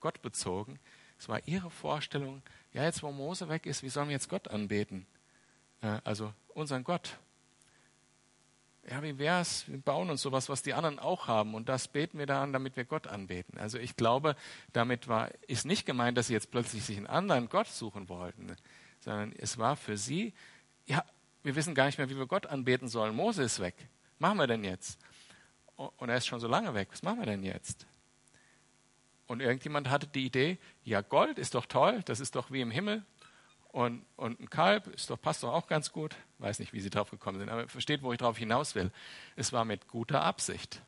[0.00, 0.78] gottbezogen.
[1.18, 2.40] Es war ihre Vorstellung,
[2.72, 5.04] ja, jetzt wo Mose weg ist, wie sollen wir jetzt Gott anbeten?
[5.82, 7.18] Äh, also unseren Gott.
[8.88, 9.68] Ja, wie wär's?
[9.68, 12.54] Wir bauen uns sowas, was die anderen auch haben und das beten wir da an,
[12.54, 13.58] damit wir Gott anbeten.
[13.58, 14.36] Also ich glaube,
[14.72, 18.56] damit war, ist nicht gemeint, dass sie jetzt plötzlich sich einen anderen Gott suchen wollten,
[19.00, 20.32] sondern es war für sie,
[20.86, 21.04] ja,
[21.42, 23.14] wir wissen gar nicht mehr, wie wir Gott anbeten sollen.
[23.14, 23.74] Mose ist weg.
[24.18, 24.98] Machen wir denn jetzt?
[25.76, 26.88] Und er ist schon so lange weg.
[26.92, 27.86] Was machen wir denn jetzt?
[29.26, 32.70] Und irgendjemand hatte die Idee, ja, Gold ist doch toll, das ist doch wie im
[32.70, 33.04] Himmel.
[33.68, 36.14] Und, und ein Kalb ist doch, passt doch auch ganz gut.
[36.38, 38.92] Weiß nicht, wie sie drauf gekommen sind, aber versteht, wo ich drauf hinaus will.
[39.34, 40.82] Es war mit guter Absicht.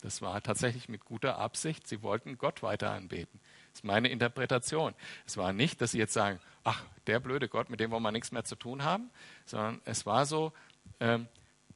[0.00, 1.86] Das war tatsächlich mit guter Absicht.
[1.86, 3.40] Sie wollten Gott weiter anbeten.
[3.70, 4.94] Das ist meine Interpretation.
[5.26, 8.10] Es war nicht, dass sie jetzt sagen, ach, der blöde Gott, mit dem wollen wir
[8.10, 9.10] nichts mehr zu tun haben,
[9.44, 10.52] sondern es war so,
[10.98, 11.28] ähm,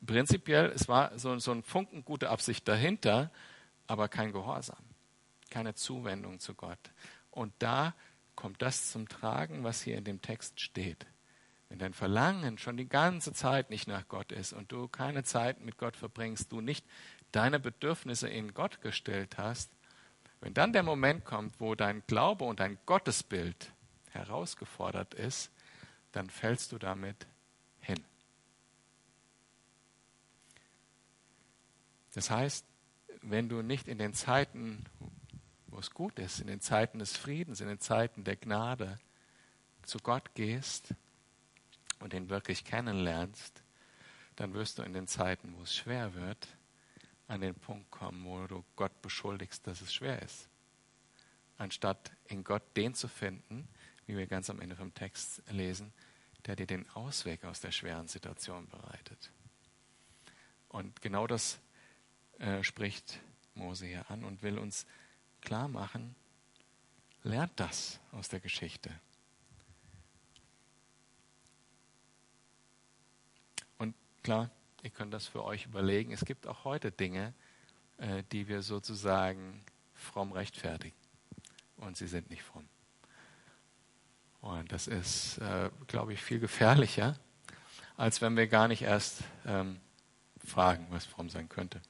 [0.04, 3.30] prinzipiell, es war so, so ein Funken gute Absicht dahinter,
[3.86, 4.76] aber kein Gehorsam
[5.50, 6.78] keine Zuwendung zu Gott.
[7.30, 7.94] Und da
[8.34, 11.06] kommt das zum Tragen, was hier in dem Text steht.
[11.68, 15.60] Wenn dein Verlangen schon die ganze Zeit nicht nach Gott ist und du keine Zeit
[15.60, 16.84] mit Gott verbringst, du nicht
[17.32, 19.70] deine Bedürfnisse in Gott gestellt hast,
[20.40, 23.72] wenn dann der Moment kommt, wo dein Glaube und dein Gottesbild
[24.10, 25.50] herausgefordert ist,
[26.12, 27.26] dann fällst du damit
[27.80, 28.04] hin.
[32.16, 32.64] Das heißt,
[33.20, 34.82] wenn du nicht in den Zeiten,
[35.66, 38.98] wo es gut ist, in den Zeiten des Friedens, in den Zeiten der Gnade,
[39.82, 40.94] zu Gott gehst
[42.00, 43.62] und ihn wirklich kennenlernst,
[44.34, 46.48] dann wirst du in den Zeiten, wo es schwer wird,
[47.28, 50.48] an den Punkt kommen, wo du Gott beschuldigst, dass es schwer ist.
[51.58, 53.68] Anstatt in Gott den zu finden,
[54.06, 55.92] wie wir ganz am Ende vom Text lesen,
[56.46, 59.30] der dir den Ausweg aus der schweren Situation bereitet.
[60.70, 61.58] Und genau das
[62.38, 63.20] äh, spricht
[63.54, 64.86] Mose hier an und will uns
[65.40, 66.14] klar machen,
[67.22, 68.90] lernt das aus der Geschichte.
[73.78, 74.50] Und klar,
[74.82, 76.12] ihr könnt das für euch überlegen.
[76.12, 77.34] Es gibt auch heute Dinge,
[77.98, 80.96] äh, die wir sozusagen fromm rechtfertigen.
[81.78, 82.68] Und sie sind nicht fromm.
[84.40, 87.18] Und das ist, äh, glaube ich, viel gefährlicher,
[87.96, 89.80] als wenn wir gar nicht erst ähm,
[90.44, 91.80] fragen, was fromm sein könnte.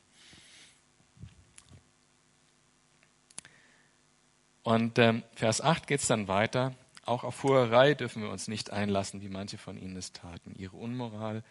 [4.67, 6.75] Und ähm, Vers 8 geht es dann weiter.
[7.05, 10.57] Auch auf Hurerei dürfen wir uns nicht einlassen, wie manche von ihnen es taten.
[10.57, 11.45] Ihre Unmoral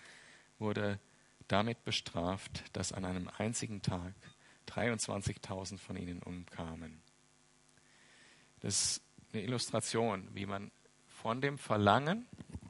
[0.59, 0.99] wurde
[1.47, 4.13] damit bestraft, dass an einem einzigen Tag
[4.67, 7.01] 23.000 von ihnen umkamen.
[8.59, 9.01] Das ist
[9.31, 10.69] eine Illustration, wie man
[11.07, 12.25] von dem Verlangen,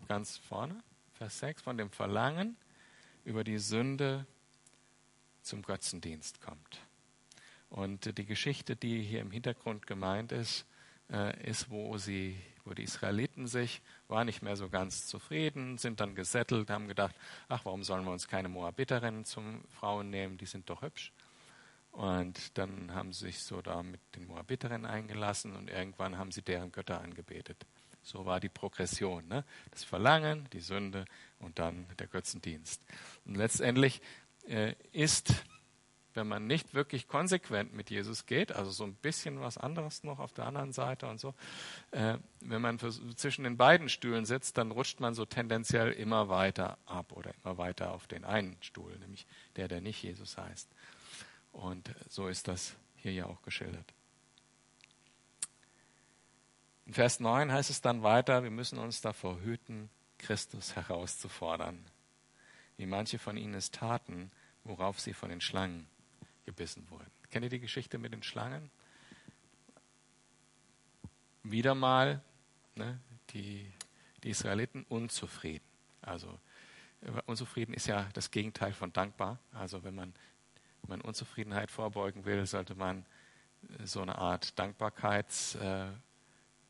[0.08, 2.56] ganz vorne, Vers 6, von dem Verlangen
[3.24, 4.28] über die Sünde
[5.42, 6.85] zum Götzendienst kommt.
[7.70, 10.66] Und die Geschichte, die hier im Hintergrund gemeint ist,
[11.12, 16.00] äh, ist, wo sie, wo die Israeliten sich waren nicht mehr so ganz zufrieden, sind
[16.00, 17.16] dann gesettelt, haben gedacht,
[17.48, 20.38] ach, warum sollen wir uns keine Moabiterinnen zum Frauen nehmen?
[20.38, 21.12] Die sind doch hübsch.
[21.92, 26.42] Und dann haben sie sich so da mit den Moabiterinnen eingelassen und irgendwann haben sie
[26.42, 27.66] deren Götter angebetet.
[28.04, 29.28] So war die Progression.
[29.28, 29.46] Ne?
[29.72, 31.06] Das Verlangen, die Sünde
[31.40, 32.86] und dann der Götzendienst.
[33.26, 34.02] Und letztendlich
[34.48, 35.34] äh, ist
[36.16, 40.20] wenn man nicht wirklich konsequent mit Jesus geht, also so ein bisschen was anderes noch
[40.20, 41.34] auf der anderen Seite und so,
[41.92, 46.30] äh, wenn man für, zwischen den beiden Stühlen sitzt, dann rutscht man so tendenziell immer
[46.30, 49.26] weiter ab oder immer weiter auf den einen Stuhl, nämlich
[49.56, 50.70] der, der nicht Jesus heißt.
[51.52, 53.94] Und so ist das hier ja auch geschildert.
[56.86, 61.84] In Vers 9 heißt es dann weiter, wir müssen uns davor hüten, Christus herauszufordern,
[62.78, 64.32] wie manche von ihnen es taten,
[64.64, 65.88] worauf sie von den Schlangen
[66.46, 67.12] gebissen wurden.
[67.30, 68.70] Kennt ihr die Geschichte mit den Schlangen?
[71.44, 72.22] Wieder mal
[72.76, 73.00] ne,
[73.32, 73.72] die,
[74.24, 75.66] die Israeliten unzufrieden.
[76.02, 76.40] Also
[77.02, 79.40] äh, unzufrieden ist ja das Gegenteil von dankbar.
[79.54, 80.14] Also wenn man,
[80.84, 83.06] wenn man Unzufriedenheit vorbeugen will, sollte man
[83.80, 85.94] äh, so eine Art Dankbarkeitsjournal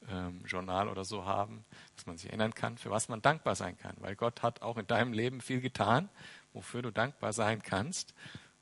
[0.08, 3.78] äh, ähm, oder so haben, dass man sich erinnern kann, für was man dankbar sein
[3.78, 3.96] kann.
[4.00, 6.10] Weil Gott hat auch in deinem Leben viel getan,
[6.54, 8.14] wofür du dankbar sein kannst.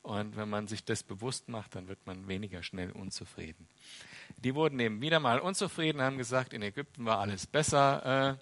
[0.03, 3.67] Und wenn man sich das bewusst macht, dann wird man weniger schnell unzufrieden.
[4.37, 8.37] Die wurden eben wieder mal unzufrieden, haben gesagt, in Ägypten war alles besser.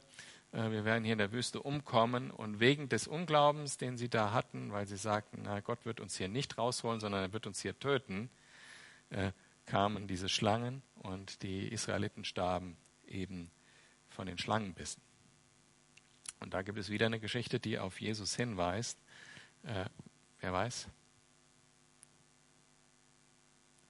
[0.54, 2.32] Äh, äh, wir werden hier in der Wüste umkommen.
[2.32, 6.18] Und wegen des Unglaubens, den sie da hatten, weil sie sagten, na, Gott wird uns
[6.18, 8.30] hier nicht rausholen, sondern er wird uns hier töten,
[9.12, 9.32] äh,
[9.68, 12.76] kamen diese Schlangen und die Israeliten starben
[13.08, 13.52] eben
[14.10, 15.02] von den Schlangenbissen.
[16.40, 18.98] Und da gibt es wieder eine Geschichte, die auf Jesus hinweist.
[19.64, 19.86] Äh,
[20.40, 20.88] wer weiß?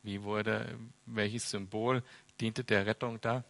[0.04, 2.04] Wie wurde, welches Symbol
[2.40, 3.44] diente der Rettung da?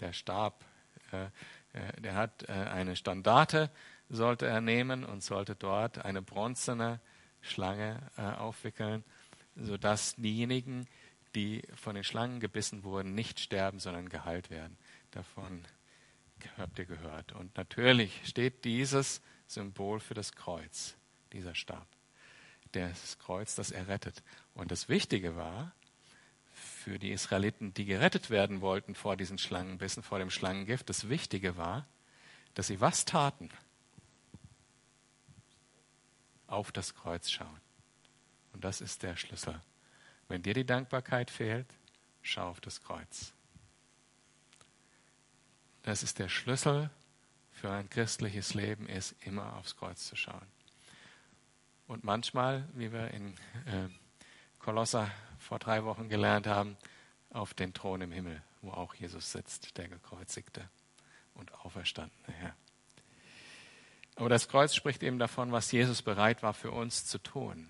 [0.00, 0.64] Der Stab.
[1.12, 1.26] Äh,
[1.72, 3.70] äh, der hat äh, eine Standarte,
[4.08, 7.00] sollte er nehmen und sollte dort eine bronzene
[7.40, 7.98] Schlange
[8.38, 9.02] aufwickeln,
[9.56, 10.86] sodass diejenigen,
[11.34, 14.76] die von den Schlangen gebissen wurden, nicht sterben, sondern geheilt werden.
[15.10, 15.64] Davon
[16.56, 17.32] habt ihr gehört.
[17.32, 20.94] Und natürlich steht dieses Symbol für das Kreuz,
[21.32, 21.88] dieser Stab.
[22.72, 24.22] Das Kreuz, das er rettet.
[24.54, 25.72] Und das Wichtige war,
[26.52, 31.56] für die Israeliten, die gerettet werden wollten vor diesen Schlangenbissen, vor dem Schlangengift, das Wichtige
[31.56, 31.86] war,
[32.54, 33.50] dass sie was taten?
[36.46, 37.60] Auf das Kreuz schauen.
[38.52, 39.60] Und das ist der Schlüssel.
[40.28, 41.66] Wenn dir die Dankbarkeit fehlt,
[42.20, 43.32] schau auf das Kreuz.
[45.82, 46.90] Das ist der Schlüssel
[47.52, 50.46] für ein christliches Leben, ist immer aufs Kreuz zu schauen.
[51.92, 53.34] Und manchmal, wie wir in
[53.66, 53.86] äh,
[54.58, 56.78] Kolosser vor drei Wochen gelernt haben,
[57.28, 60.66] auf den Thron im Himmel, wo auch Jesus sitzt, der gekreuzigte
[61.34, 62.56] und auferstandene Herr.
[64.16, 67.68] Aber das Kreuz spricht eben davon, was Jesus bereit war für uns zu tun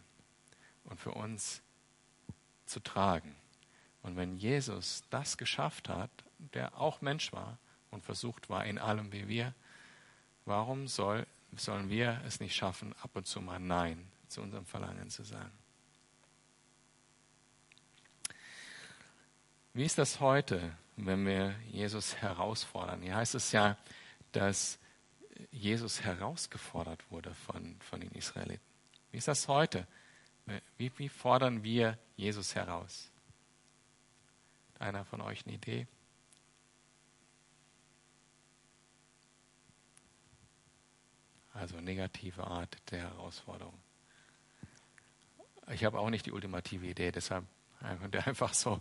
[0.84, 1.60] und für uns
[2.64, 3.34] zu tragen.
[4.04, 7.58] Und wenn Jesus das geschafft hat, der auch Mensch war
[7.90, 9.52] und versucht war in allem wie wir,
[10.44, 15.10] warum soll, sollen wir es nicht schaffen, ab und zu mal Nein zu unserem Verlangen
[15.10, 15.52] zu sagen?
[19.74, 23.02] Wie ist das heute, wenn wir Jesus herausfordern?
[23.02, 23.76] Hier heißt es ja,
[24.32, 24.78] dass
[25.50, 28.64] Jesus herausgefordert wurde von, von den Israeliten.
[29.10, 29.86] Wie ist das heute?
[30.76, 33.10] Wie, wie fordern wir Jesus heraus?
[34.78, 35.86] Einer von euch eine Idee?
[41.54, 43.78] Also negative Art der Herausforderung.
[45.72, 47.44] Ich habe auch nicht die ultimative Idee, deshalb
[48.00, 48.80] könnt ihr einfach so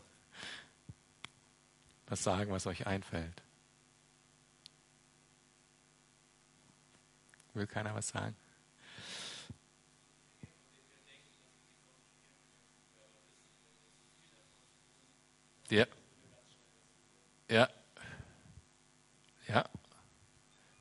[2.08, 3.42] was sagen, was euch einfällt.
[7.54, 8.36] Will keiner was sagen?
[15.70, 15.86] Ja.
[17.50, 17.70] Ja.
[19.48, 19.70] Ja.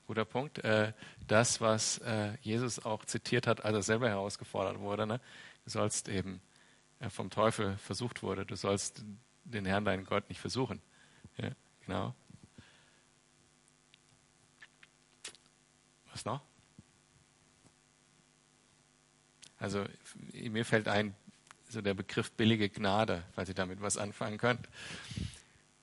[0.09, 0.59] Guter Punkt.
[0.59, 0.93] Äh,
[1.29, 5.21] das, was äh, Jesus auch zitiert hat, als er selber herausgefordert wurde, ne?
[5.71, 6.41] Sollst eben
[7.01, 9.05] äh, vom Teufel versucht wurde, du sollst
[9.45, 10.81] den Herrn, deinen Gott, nicht versuchen.
[11.39, 11.51] Ja,
[11.87, 12.15] genau.
[16.13, 16.43] Was noch?
[19.59, 19.85] Also
[20.33, 21.15] mir fällt ein,
[21.69, 24.69] so der Begriff billige Gnade, falls ihr damit was anfangen könnt.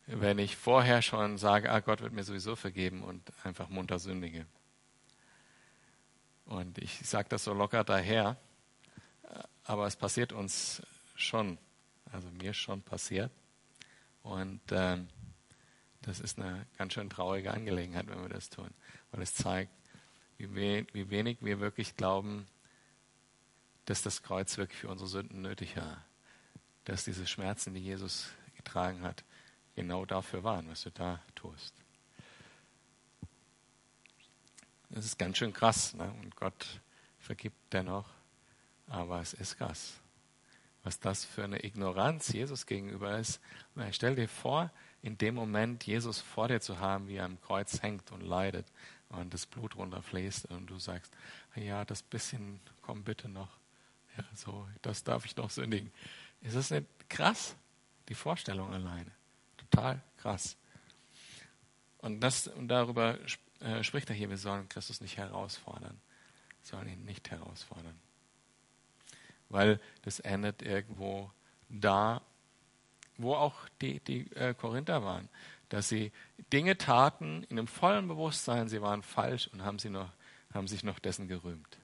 [0.07, 4.45] Wenn ich vorher schon sage, ah, Gott wird mir sowieso vergeben und einfach munter sündige.
[6.45, 8.37] Und ich sage das so locker daher,
[9.67, 10.81] aber es passiert uns
[11.15, 11.57] schon,
[12.11, 13.31] also mir schon passiert.
[14.23, 15.09] Und ähm,
[16.01, 18.69] das ist eine ganz schön traurige Angelegenheit, wenn wir das tun,
[19.11, 19.71] weil es zeigt,
[20.37, 22.47] wie, we wie wenig wir wirklich glauben,
[23.85, 26.03] dass das Kreuz wirklich für unsere Sünden nötig war.
[26.85, 29.25] Dass diese Schmerzen, die Jesus getragen hat,
[29.75, 31.73] genau dafür waren, was du da tust.
[34.89, 35.93] Das ist ganz schön krass.
[35.93, 36.09] Ne?
[36.21, 36.81] Und Gott
[37.19, 38.16] vergibt dennoch.
[38.87, 39.99] Aber es ist krass.
[40.83, 43.41] Was das für eine Ignoranz Jesus gegenüber ist.
[43.91, 44.71] Stell dir vor,
[45.01, 48.65] in dem Moment Jesus vor dir zu haben, wie er am Kreuz hängt und leidet
[49.09, 51.13] und das Blut runterfließt und du sagst,
[51.55, 53.57] ja, das bisschen, komm bitte noch.
[54.17, 55.91] Ja, so, das darf ich noch sündigen.
[56.41, 57.55] Ist das nicht krass?
[58.09, 59.11] Die Vorstellung alleine.
[59.57, 60.57] Total krass.
[61.99, 63.17] Und, das, und darüber
[63.59, 65.99] äh, spricht er hier, wir sollen Christus nicht herausfordern.
[66.61, 67.99] Sollen ihn nicht herausfordern.
[69.49, 71.31] Weil das endet irgendwo
[71.69, 72.21] da,
[73.17, 75.29] wo auch die, die äh, Korinther waren,
[75.69, 76.11] dass sie
[76.53, 80.09] Dinge taten in einem vollen Bewusstsein, sie waren falsch und haben, sie noch,
[80.53, 81.77] haben sich noch dessen gerühmt.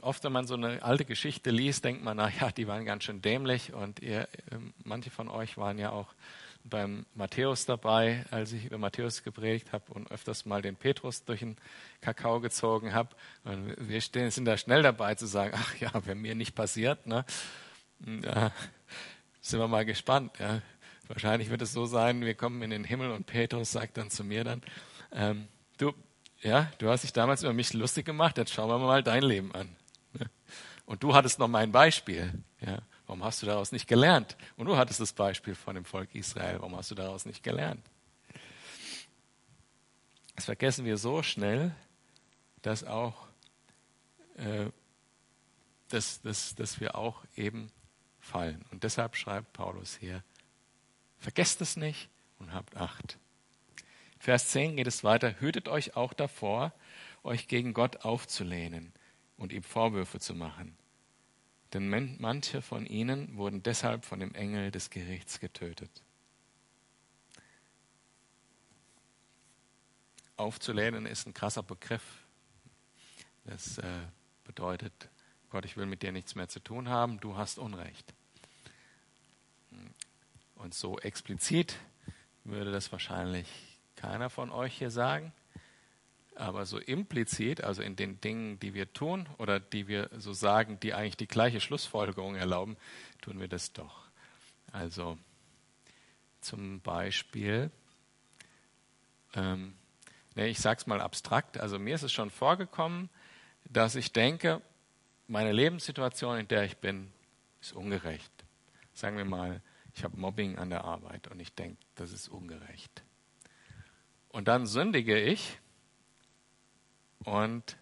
[0.00, 3.04] Oft, wenn man so eine alte Geschichte liest, denkt man, na ja, die waren ganz
[3.04, 6.14] schön dämlich und ihr, ähm, manche von euch waren ja auch
[6.64, 11.40] beim Matthäus dabei, als ich über Matthäus gepredigt habe und öfters mal den Petrus durch
[11.40, 11.56] den
[12.00, 13.10] Kakao gezogen habe.
[13.44, 17.06] Und wir stehen, sind da schnell dabei zu sagen, ach ja, wenn mir nicht passiert,
[17.06, 17.24] ne,
[17.98, 18.50] da
[19.40, 20.38] sind wir mal gespannt.
[20.38, 20.62] Ja.
[21.06, 24.24] Wahrscheinlich wird es so sein, wir kommen in den Himmel und Petrus sagt dann zu
[24.24, 24.62] mir dann,
[25.12, 25.92] ähm, du,
[26.40, 29.54] ja, du hast dich damals über mich lustig gemacht, jetzt schauen wir mal dein Leben
[29.54, 29.76] an.
[30.86, 32.32] Und du hattest noch mein Beispiel.
[32.60, 34.36] Ja, warum hast du daraus nicht gelernt?
[34.56, 36.56] Und du hattest das Beispiel von dem Volk Israel.
[36.60, 37.84] Warum hast du daraus nicht gelernt?
[40.36, 41.74] Das vergessen wir so schnell,
[42.62, 43.28] dass auch,
[44.36, 44.66] äh,
[45.88, 47.70] dass, dass, dass wir auch eben
[48.18, 48.64] fallen.
[48.70, 50.24] Und deshalb schreibt Paulus hier,
[51.18, 53.18] vergesst es nicht und habt Acht.
[54.18, 56.72] Vers 10 geht es weiter, hütet euch auch davor,
[57.22, 58.92] euch gegen Gott aufzulehnen
[59.36, 60.76] und ihm Vorwürfe zu machen.
[61.74, 65.90] Denn manche von ihnen wurden deshalb von dem Engel des Gerichts getötet.
[70.36, 72.02] Aufzulehnen ist ein krasser Begriff.
[73.44, 73.84] Das äh,
[74.44, 74.92] bedeutet,
[75.50, 78.14] Gott, ich will mit dir nichts mehr zu tun haben, du hast Unrecht.
[80.54, 81.76] Und so explizit
[82.44, 83.48] würde das wahrscheinlich
[83.96, 85.32] keiner von euch hier sagen.
[86.36, 90.80] Aber so implizit, also in den Dingen, die wir tun oder die wir so sagen,
[90.80, 92.76] die eigentlich die gleiche Schlussfolgerung erlauben,
[93.20, 94.08] tun wir das doch.
[94.72, 95.16] Also
[96.40, 97.70] zum Beispiel,
[99.34, 99.74] ähm,
[100.34, 103.08] nee, ich sage es mal abstrakt, also mir ist es schon vorgekommen,
[103.64, 104.60] dass ich denke,
[105.28, 107.12] meine Lebenssituation, in der ich bin,
[107.60, 108.32] ist ungerecht.
[108.92, 109.62] Sagen wir mal,
[109.94, 113.02] ich habe Mobbing an der Arbeit und ich denke, das ist ungerecht.
[114.28, 115.60] Und dann sündige ich
[117.24, 117.76] und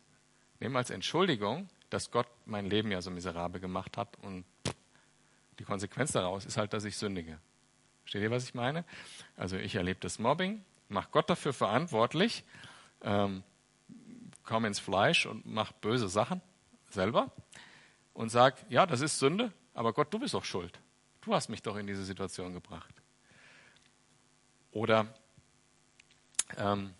[0.61, 4.45] nehme als Entschuldigung, dass Gott mein Leben ja so miserabel gemacht hat und
[5.59, 7.39] die Konsequenz daraus ist halt, dass ich sündige.
[8.03, 8.85] Versteht ihr, was ich meine?
[9.37, 12.45] Also ich erlebe das Mobbing, mache Gott dafür verantwortlich,
[13.03, 13.43] ähm,
[14.45, 16.41] komme ins Fleisch und mache böse Sachen
[16.89, 17.31] selber
[18.13, 20.81] und sage, ja, das ist Sünde, aber Gott, du bist doch schuld.
[21.21, 22.95] Du hast mich doch in diese Situation gebracht.
[24.73, 25.15] Oder
[26.57, 26.95] ähm,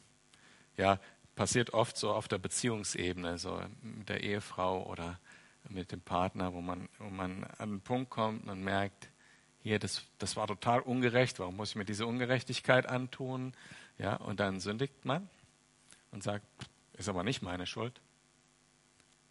[0.77, 1.01] ja,
[1.35, 5.19] passiert oft so auf der Beziehungsebene, so mit der Ehefrau oder
[5.69, 9.09] mit dem Partner, wo man, wo man an einen Punkt kommt und merkt,
[9.63, 13.55] hier, das, das war total ungerecht, warum muss ich mir diese Ungerechtigkeit antun?
[13.97, 15.29] Ja, und dann sündigt man
[16.11, 16.45] und sagt,
[16.95, 18.01] ist aber nicht meine Schuld.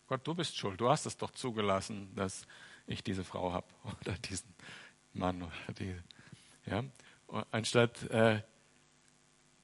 [0.07, 2.45] Gott, du bist schuld, du hast es doch zugelassen, dass
[2.87, 3.67] ich diese Frau habe
[4.01, 4.53] oder diesen
[5.13, 5.95] Mann oder die.
[6.65, 6.83] Ja?
[7.51, 8.41] Anstatt äh,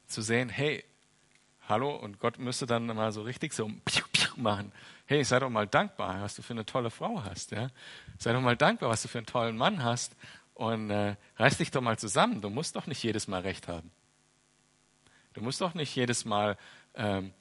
[0.08, 0.84] zu sehen, hey,
[1.68, 3.72] hallo, und Gott müsste dann mal so richtig so
[4.36, 4.72] machen.
[5.06, 7.52] Hey, sei doch mal dankbar, was du für eine tolle Frau hast.
[7.52, 7.70] Ja?
[8.18, 10.16] Sei doch mal dankbar, was du für einen tollen Mann hast.
[10.54, 12.42] Und äh, reiß dich doch mal zusammen.
[12.42, 13.92] Du musst doch nicht jedes Mal recht haben.
[15.34, 16.58] Du musst doch nicht jedes Mal
[16.96, 17.32] ähm,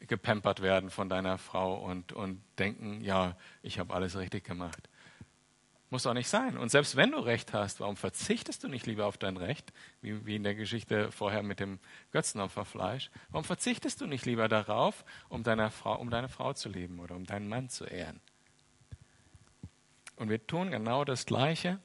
[0.00, 4.88] gepampert werden von deiner Frau und, und denken, ja, ich habe alles richtig gemacht.
[5.90, 6.58] Muss auch nicht sein.
[6.58, 9.72] Und selbst wenn du Recht hast, warum verzichtest du nicht lieber auf dein Recht,
[10.02, 11.78] wie, wie in der Geschichte vorher mit dem
[12.12, 13.10] Götzenopferfleisch?
[13.30, 17.16] Warum verzichtest du nicht lieber darauf, um deine, Frau, um deine Frau zu lieben oder
[17.16, 18.20] um deinen Mann zu ehren?
[20.16, 21.78] Und wir tun genau das Gleiche.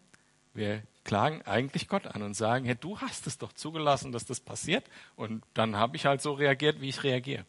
[0.53, 4.41] Wir klagen eigentlich Gott an und sagen, hey, du hast es doch zugelassen, dass das
[4.41, 4.85] passiert.
[5.15, 7.45] Und dann habe ich halt so reagiert, wie ich reagiere.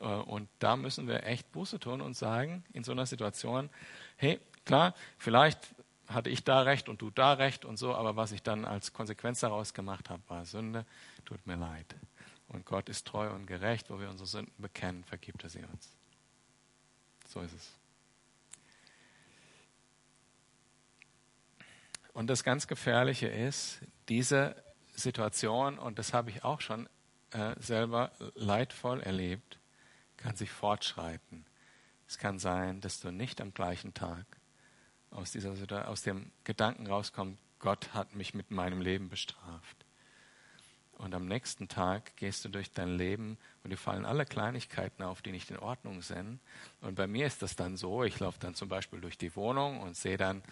[0.00, 3.70] Äh, und da müssen wir echt Buße tun und sagen, in so einer Situation,
[4.16, 5.58] hey, klar, vielleicht
[6.14, 8.92] hatte ich da recht und du da recht und so, aber was ich dann als
[8.92, 10.86] Konsequenz daraus gemacht habe, war Sünde,
[11.24, 11.94] tut mir leid.
[12.48, 15.90] Und Gott ist treu und gerecht, wo wir unsere Sünden bekennen, vergibt er sie uns.
[17.26, 17.72] So ist es.
[22.12, 24.54] Und das ganz Gefährliche ist, diese
[24.94, 26.88] Situation, und das habe ich auch schon
[27.30, 29.58] äh, selber leidvoll erlebt,
[30.18, 31.46] kann sich fortschreiten.
[32.06, 34.26] Es kann sein, dass du nicht am gleichen Tag
[35.12, 39.76] aus, dieser, aus dem Gedanken rauskommt, Gott hat mich mit meinem Leben bestraft.
[40.98, 45.20] Und am nächsten Tag gehst du durch dein Leben und dir fallen alle Kleinigkeiten auf,
[45.20, 46.38] die nicht in Ordnung sind.
[46.80, 49.80] Und bei mir ist das dann so, ich laufe dann zum Beispiel durch die Wohnung
[49.80, 50.42] und sehe dann,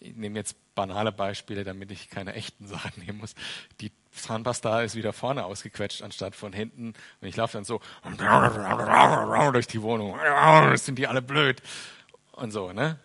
[0.00, 3.34] ich nehme jetzt banale Beispiele, damit ich keine echten Sachen nehmen muss.
[3.80, 6.94] Die Zahnpasta ist wieder vorne ausgequetscht anstatt von hinten.
[7.20, 7.80] Und ich laufe dann so
[9.52, 10.18] durch die Wohnung.
[10.76, 11.62] Sind die alle blöd?
[12.32, 12.98] Und so, ne?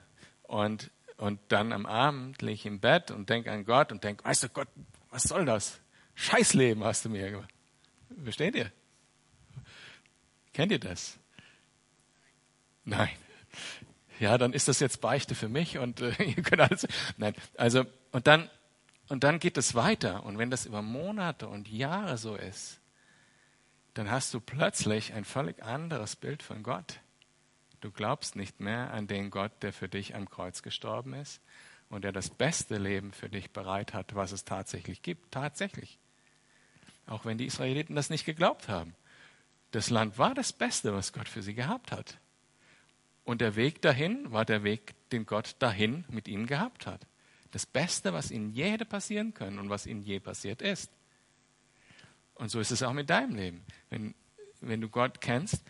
[0.50, 4.26] Und, und dann am Abend liege ich im Bett und denke an Gott und denke,
[4.26, 4.68] weißt du Gott,
[5.12, 5.80] was soll das?
[6.16, 7.54] Scheißleben hast du mir gemacht.
[8.24, 8.72] Versteht ihr?
[10.52, 11.20] Kennt ihr das?
[12.84, 13.12] Nein.
[14.20, 16.88] Ja, dann ist das jetzt Beichte für mich und äh, ihr könnt alles.
[17.18, 18.50] Nein, also und dann
[19.08, 22.80] und dann geht es weiter und wenn das über Monate und Jahre so ist,
[23.94, 27.02] dann hast du plötzlich ein völlig anderes Bild von Gott.
[27.82, 31.42] Du glaubst nicht mehr an den Gott, der für dich am Kreuz gestorben ist
[31.90, 35.32] und der das beste Leben für dich bereit hat, was es tatsächlich gibt.
[35.32, 35.98] Tatsächlich.
[37.08, 38.96] Auch wenn die Israeliten das nicht geglaubt haben.
[39.72, 42.18] das Land war das Beste, was Gott für sie gehabt hat.
[43.24, 47.06] Und der Weg dahin war der Weg, den Gott dahin mit ihnen gehabt hat.
[47.52, 50.92] Das Beste, was ihnen je hätte passieren können und was ihnen je passiert ist.
[52.34, 53.66] Und so ist es auch mit deinem Leben.
[53.90, 54.16] Wenn,
[54.62, 55.62] wenn du Gott kennst,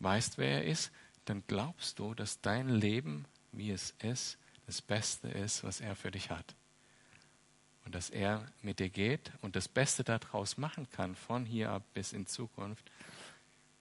[0.00, 0.92] weißt, wer er ist,
[1.24, 6.10] dann glaubst du, dass dein Leben, wie es ist, das Beste ist, was er für
[6.10, 6.54] dich hat.
[7.84, 11.82] Und dass er mit dir geht und das Beste daraus machen kann, von hier ab
[11.92, 12.90] bis in Zukunft,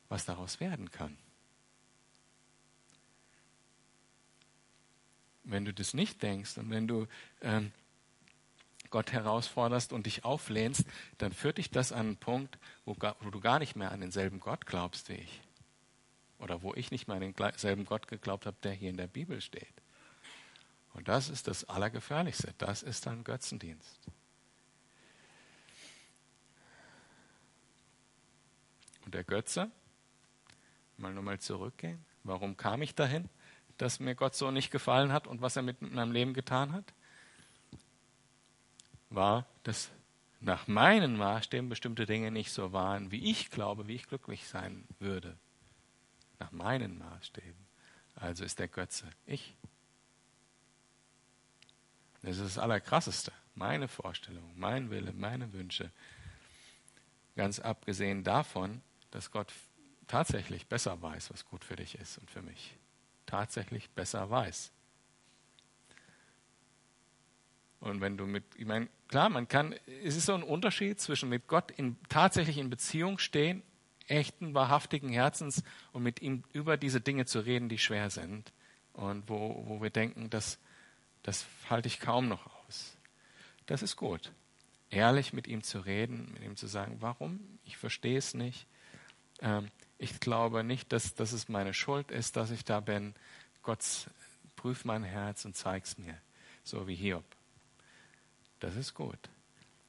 [0.09, 1.17] was daraus werden kann.
[5.45, 7.07] Wenn du das nicht denkst und wenn du
[7.41, 7.71] ähm,
[8.89, 10.85] Gott herausforderst und dich auflehnst,
[11.17, 14.39] dann führt dich das an einen Punkt, wo, wo du gar nicht mehr an denselben
[14.39, 15.41] Gott glaubst wie ich.
[16.43, 19.39] Oder wo ich nicht mehr an denselben Gott geglaubt habe, der hier in der Bibel
[19.39, 19.73] steht.
[20.93, 22.53] Und das ist das Allergefährlichste.
[22.57, 23.97] Das ist dann Götzendienst.
[29.05, 29.71] Und der Götze,
[30.97, 32.03] mal nochmal zurückgehen.
[32.25, 33.29] Warum kam ich dahin,
[33.77, 36.93] dass mir Gott so nicht gefallen hat und was er mit meinem Leben getan hat?
[39.09, 39.91] War, dass
[40.41, 44.85] nach meinen Maßstäben bestimmte Dinge nicht so waren, wie ich glaube, wie ich glücklich sein
[44.99, 45.37] würde.
[46.43, 47.65] Nach meinen Maßstäben.
[48.15, 49.55] Also ist der Götze ich.
[52.21, 53.31] Das ist das Allerkrasseste.
[53.55, 55.89] Meine Vorstellung, mein Wille, meine Wünsche.
[57.37, 58.81] Ganz abgesehen davon,
[59.11, 59.53] dass Gott
[60.07, 62.75] tatsächlich besser weiß, was gut für dich ist und für mich.
[63.25, 64.73] Tatsächlich besser weiß.
[67.79, 71.29] Und wenn du mit, ich meine, klar, man kann, es ist so ein Unterschied zwischen
[71.29, 73.63] mit Gott in, tatsächlich in Beziehung stehen,
[74.08, 78.51] echten, wahrhaftigen Herzens und mit ihm über diese Dinge zu reden, die schwer sind
[78.93, 80.60] und wo, wo wir denken, das,
[81.24, 82.95] das halte ich kaum noch aus.
[83.66, 84.32] Das ist gut.
[84.89, 87.39] Ehrlich mit ihm zu reden, mit ihm zu sagen, warum?
[87.66, 88.68] Ich verstehe es nicht.
[89.41, 93.16] Ähm, ich glaube nicht, dass, dass es meine Schuld ist, dass ich da bin.
[93.64, 93.84] Gott,
[94.56, 96.18] prüf mein Herz und zeig's mir.
[96.64, 97.24] So wie Hiob.
[98.60, 99.18] Das ist gut.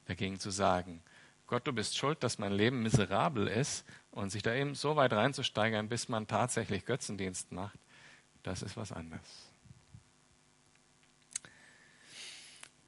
[0.05, 1.01] Dagegen zu sagen,
[1.47, 5.13] Gott, du bist schuld, dass mein Leben miserabel ist und sich da eben so weit
[5.13, 7.77] reinzusteigern, bis man tatsächlich Götzendienst macht,
[8.41, 9.51] das ist was anderes.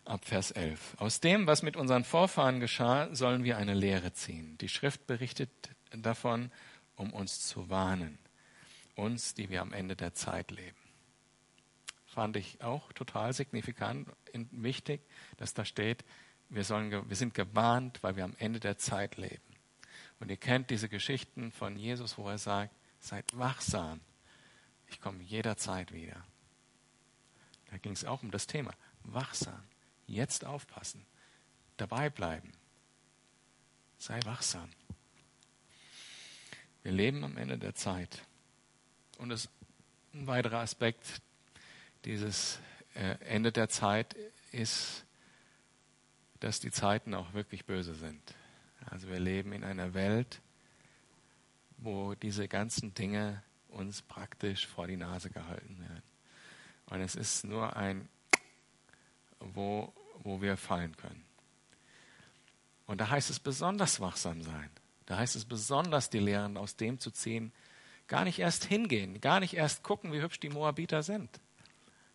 [0.05, 0.95] Ab Vers 11.
[0.99, 4.57] Aus dem, was mit unseren Vorfahren geschah, sollen wir eine Lehre ziehen.
[4.59, 5.49] Die Schrift berichtet
[5.91, 6.51] davon,
[6.95, 8.17] um uns zu warnen.
[8.95, 10.77] Uns, die wir am Ende der Zeit leben.
[12.05, 15.01] Fand ich auch total signifikant und wichtig,
[15.35, 16.03] dass da steht,
[16.49, 19.43] wir, sollen, wir sind gewarnt, weil wir am Ende der Zeit leben.
[20.19, 23.99] Und ihr kennt diese Geschichten von Jesus, wo er sagt, seid wachsam.
[24.87, 26.23] Ich komme jederzeit wieder.
[27.69, 28.71] Da ging es auch um das Thema.
[29.03, 29.61] Wachsam.
[30.07, 31.05] Jetzt aufpassen.
[31.75, 32.53] Dabei bleiben.
[33.97, 34.69] Sei wachsam.
[36.83, 38.23] Wir leben am Ende der Zeit.
[39.17, 39.49] Und das
[40.13, 41.21] ein weiterer Aspekt
[42.05, 42.59] dieses
[42.95, 44.15] äh, Ende der Zeit
[44.51, 45.05] ist,
[46.39, 48.21] dass die Zeiten auch wirklich böse sind.
[48.89, 50.41] Also wir leben in einer Welt,
[51.77, 56.03] wo diese ganzen Dinge uns praktisch vor die Nase gehalten werden.
[56.87, 58.07] Und es ist nur ein,
[59.39, 61.25] wo, wo wir fallen können.
[62.85, 64.69] Und da heißt es besonders wachsam sein.
[65.05, 67.51] Da heißt es besonders die Lehren aus dem zu ziehen,
[68.07, 71.29] gar nicht erst hingehen, gar nicht erst gucken, wie hübsch die Moabiter sind,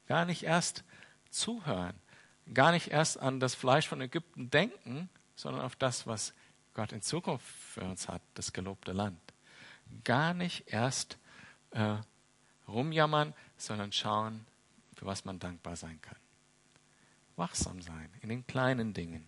[0.07, 0.85] gar nicht erst
[1.31, 1.95] zuhören,
[2.53, 6.35] gar nicht erst an das Fleisch von Ägypten denken, sondern auf das, was
[6.75, 9.21] Gott in Zukunft für uns hat, das gelobte Land.
[10.05, 11.19] Gar nicht erst
[11.71, 11.97] äh,
[12.69, 14.47] rumjammern, sondern schauen,
[14.95, 16.17] für was man dankbar sein kann.
[17.37, 19.27] Wachsam sein in den kleinen Dingen.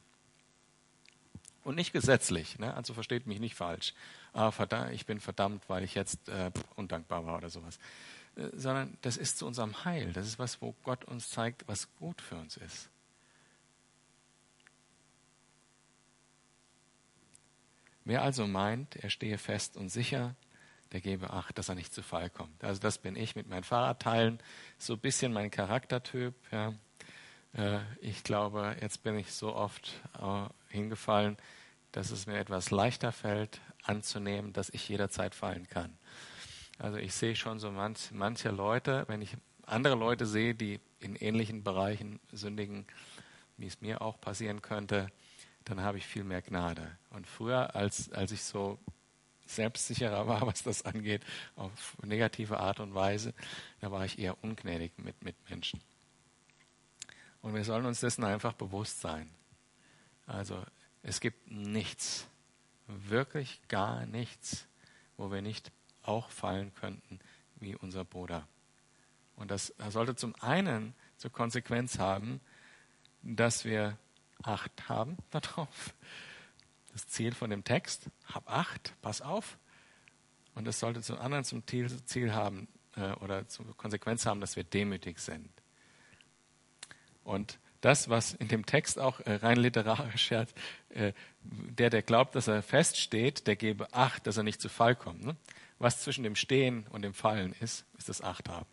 [1.65, 2.75] Und nicht gesetzlich, ne?
[2.75, 3.95] also versteht mich nicht falsch.
[4.35, 7.79] Ah, verdammt, ich bin verdammt, weil ich jetzt äh, undankbar war oder sowas.
[8.37, 10.13] Äh, sondern das ist zu unserem Heil.
[10.13, 12.91] Das ist was, wo Gott uns zeigt, was gut für uns ist.
[18.05, 20.35] Wer also meint, er stehe fest und sicher,
[20.93, 22.63] der gebe Acht, dass er nicht zu Fall kommt.
[22.63, 24.39] Also das bin ich mit meinen Fahrradteilen,
[24.79, 26.35] so ein bisschen mein Charaktertyp.
[26.53, 26.75] Ja.
[27.55, 31.37] Äh, ich glaube, jetzt bin ich so oft äh, hingefallen,
[31.93, 35.97] dass es mir etwas leichter fällt, anzunehmen, dass ich jederzeit fallen kann.
[36.79, 39.37] Also ich sehe schon so manch, manche Leute, wenn ich
[39.67, 42.87] andere Leute sehe, die in ähnlichen Bereichen sündigen,
[43.57, 45.09] wie es mir auch passieren könnte,
[45.65, 46.97] dann habe ich viel mehr Gnade.
[47.11, 48.79] Und früher, als, als ich so
[49.47, 51.23] selbstsicherer war, was das angeht,
[51.57, 53.35] auf negative Art und Weise,
[53.81, 55.81] da war ich eher ungnädig mit, mit Menschen.
[57.43, 59.31] Und wir sollen uns dessen einfach bewusst sein.
[60.27, 60.65] Also
[61.03, 62.27] es gibt nichts,
[62.87, 64.67] wirklich gar nichts,
[65.17, 65.71] wo wir nicht
[66.03, 67.21] auch fallen könnten
[67.57, 68.47] wie unser Bruder.
[69.37, 72.41] Und das sollte zum einen zur Konsequenz haben,
[73.23, 73.99] dass wir
[74.47, 75.95] Acht haben darauf.
[76.93, 79.59] Das Ziel von dem Text, hab Acht, pass auf.
[80.55, 84.65] Und es sollte zum anderen zum Ziel haben äh, oder zur Konsequenz haben, dass wir
[84.65, 85.51] demütig sind.
[87.25, 90.55] Und das, was in dem Text auch äh, rein literarisch hat,
[90.91, 94.95] äh, der, der glaubt, dass er feststeht, der gebe Acht, dass er nicht zu Fall
[94.95, 95.25] kommt.
[95.25, 95.37] Ne?
[95.79, 98.67] Was zwischen dem Stehen und dem Fallen ist, ist das Acht haben.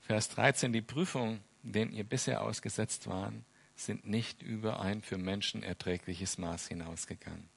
[0.00, 3.44] Vers 13, die Prüfungen, denen ihr bisher ausgesetzt waren,
[3.74, 7.48] sind nicht über ein für Menschen erträgliches Maß hinausgegangen.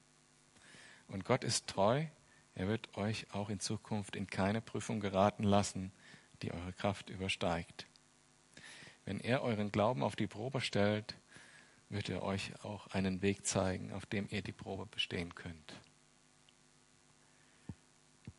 [1.08, 2.06] Und Gott ist treu,
[2.54, 5.92] er wird euch auch in Zukunft in keine Prüfung geraten lassen,
[6.42, 7.86] die eure Kraft übersteigt.
[9.04, 11.14] Wenn er euren Glauben auf die Probe stellt,
[11.88, 15.74] wird er euch auch einen Weg zeigen, auf dem ihr die Probe bestehen könnt.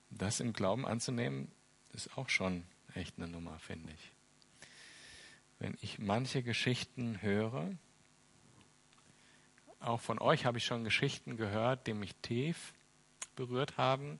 [0.09, 1.51] Das im Glauben anzunehmen,
[1.93, 2.63] ist auch schon
[2.93, 4.16] echt eine Nummer, finde ich.
[5.59, 7.71] Wenn ich manche Geschichten höre,
[9.79, 12.73] auch von euch habe ich schon Geschichten gehört, die mich tief
[13.35, 14.19] berührt haben,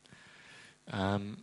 [0.88, 1.38] ähm,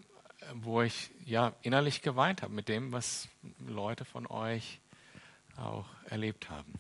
[0.55, 3.29] wo ich ja innerlich geweint habe mit dem, was
[3.67, 4.81] Leute von euch
[5.57, 6.73] auch erlebt haben.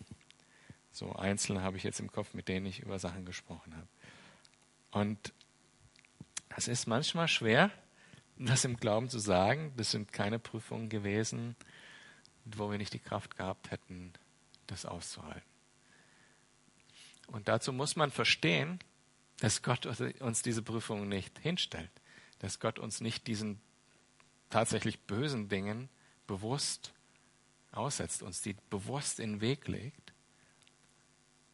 [0.90, 3.88] So einzelne habe ich jetzt im Kopf, mit denen ich über Sachen gesprochen habe.
[4.90, 5.32] Und
[6.56, 7.70] es ist manchmal schwer,
[8.38, 9.72] das im Glauben zu sagen.
[9.76, 11.56] Das sind keine Prüfungen gewesen,
[12.44, 14.12] wo wir nicht die Kraft gehabt hätten,
[14.66, 15.48] das auszuhalten.
[17.26, 18.78] Und dazu muss man verstehen,
[19.38, 19.86] dass Gott
[20.20, 21.90] uns diese Prüfungen nicht hinstellt,
[22.38, 23.60] dass Gott uns nicht diesen
[24.50, 25.88] tatsächlich bösen Dingen
[26.26, 26.92] bewusst
[27.72, 30.12] aussetzt, uns die bewusst in den Weg legt,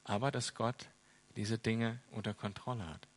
[0.04, 0.88] aber dass Gott
[1.36, 3.08] diese Dinge unter Kontrolle hat,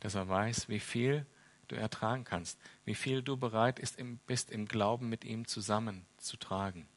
[0.00, 1.24] dass er weiß, wie viel
[1.68, 3.80] du ertragen kannst, wie viel du bereit
[4.26, 6.88] bist, im Glauben mit ihm zusammen zu tragen.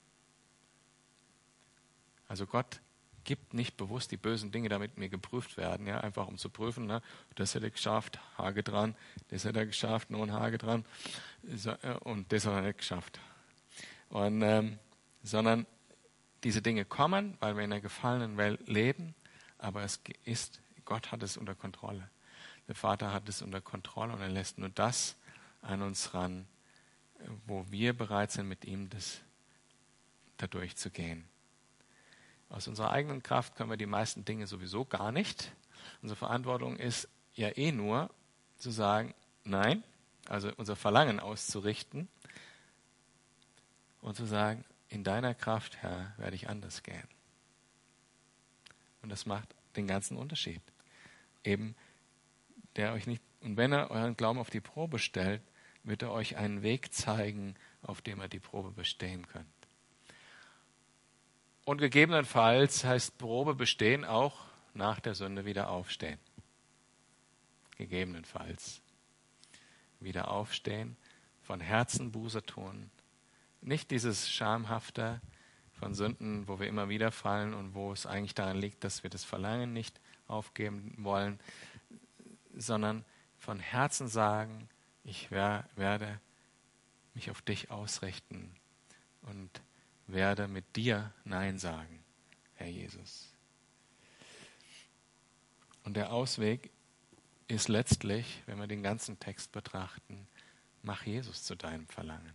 [2.33, 2.81] Also Gott
[3.25, 6.87] gibt nicht bewusst die bösen Dinge, damit mir geprüft werden, ja, einfach um zu prüfen,
[6.87, 7.03] ne?
[7.35, 8.95] das hätte er geschafft, Hage dran,
[9.27, 10.83] das hätte er geschafft, nun Hage dran,
[11.43, 13.19] äh, und das hat er nicht geschafft.
[14.09, 14.79] Und, ähm,
[15.21, 15.67] sondern
[16.43, 19.13] diese Dinge kommen, weil wir in einer gefallenen Welt leben,
[19.59, 22.09] aber es ist, Gott hat es unter Kontrolle.
[22.67, 25.17] Der Vater hat es unter Kontrolle und er lässt nur das
[25.61, 26.47] an uns ran,
[27.45, 29.21] wo wir bereit sind, mit ihm das
[30.37, 31.29] dadurch zu gehen.
[32.53, 35.51] Aus unserer eigenen Kraft können wir die meisten Dinge sowieso gar nicht.
[36.03, 38.11] Unsere Verantwortung ist ja eh nur
[38.57, 39.83] zu sagen, nein,
[40.29, 42.07] also unser Verlangen auszurichten
[44.01, 47.07] und zu sagen, in deiner Kraft, Herr, werde ich anders gehen.
[49.01, 50.61] Und das macht den ganzen Unterschied.
[51.43, 51.75] Eben,
[52.75, 55.41] der euch nicht, und wenn er euren Glauben auf die Probe stellt,
[55.81, 59.47] wird er euch einen Weg zeigen, auf dem er die Probe bestehen könnt.
[61.65, 66.19] Und gegebenenfalls heißt Probe bestehen auch nach der Sünde wieder aufstehen.
[67.77, 68.81] Gegebenenfalls
[69.99, 70.97] wieder aufstehen,
[71.41, 72.91] von Herzen Buße tun.
[73.61, 75.21] Nicht dieses schamhafte
[75.71, 79.09] von Sünden, wo wir immer wieder fallen und wo es eigentlich daran liegt, dass wir
[79.09, 81.39] das Verlangen nicht aufgeben wollen,
[82.55, 83.05] sondern
[83.37, 84.69] von Herzen sagen,
[85.03, 86.19] ich werde
[87.13, 88.55] mich auf dich ausrichten
[89.23, 89.61] und
[90.07, 92.03] werde mit dir Nein sagen,
[92.55, 93.33] Herr Jesus.
[95.83, 96.71] Und der Ausweg
[97.47, 100.27] ist letztlich, wenn wir den ganzen Text betrachten,
[100.81, 102.33] mach Jesus zu deinem Verlangen.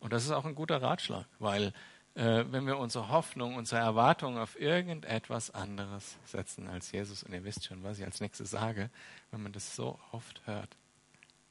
[0.00, 1.72] Und das ist auch ein guter Ratschlag, weil
[2.14, 7.44] äh, wenn wir unsere Hoffnung, unsere Erwartung auf irgendetwas anderes setzen als Jesus, und ihr
[7.44, 8.90] wisst schon, was ich als nächstes sage,
[9.30, 10.76] wenn man das so oft hört,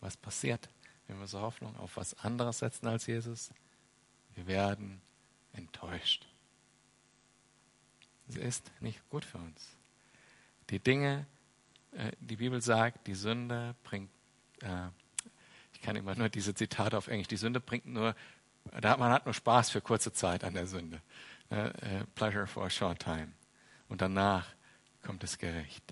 [0.01, 0.69] was passiert,
[1.07, 3.51] wenn wir unsere Hoffnung auf was anderes setzen als Jesus?
[4.35, 5.01] Wir werden
[5.53, 6.27] enttäuscht.
[8.29, 9.75] Es ist nicht gut für uns.
[10.69, 11.25] Die Dinge,
[11.91, 14.09] äh, die Bibel sagt, die Sünde bringt,
[14.61, 14.87] äh,
[15.73, 18.15] ich kann immer nur diese Zitate auf Englisch, die Sünde bringt nur,
[18.71, 21.01] man hat nur Spaß für kurze Zeit an der Sünde.
[21.49, 23.33] Äh, pleasure for a short time.
[23.89, 24.47] Und danach
[25.01, 25.83] kommt das Gericht.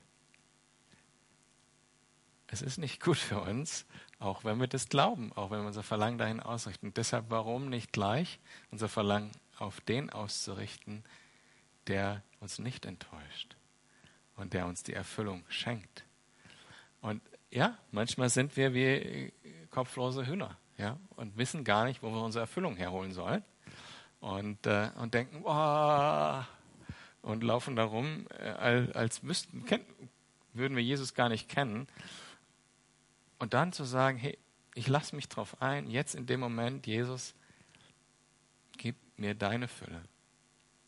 [2.51, 3.85] Es ist nicht gut für uns,
[4.17, 6.93] auch wenn wir das glauben, auch wenn wir unser Verlangen dahin ausrichten.
[6.95, 8.39] Deshalb, warum nicht gleich
[8.71, 11.03] unser Verlangen auf den auszurichten,
[11.87, 13.55] der uns nicht enttäuscht
[14.35, 16.05] und der uns die Erfüllung schenkt.
[17.01, 17.21] Und
[17.51, 19.31] ja, manchmal sind wir wie
[19.69, 23.43] kopflose Hühner, ja, und wissen gar nicht, wo wir unsere Erfüllung herholen sollen.
[24.21, 26.41] Und, äh, und denken, oh,
[27.21, 29.63] und laufen da rum, äh, als müssten,
[30.53, 31.87] würden wir Jesus gar nicht kennen.
[33.39, 34.37] Und dann zu sagen, hey,
[34.75, 37.33] ich lasse mich drauf ein, jetzt in dem Moment, Jesus,
[38.77, 40.03] gib mir deine Fülle.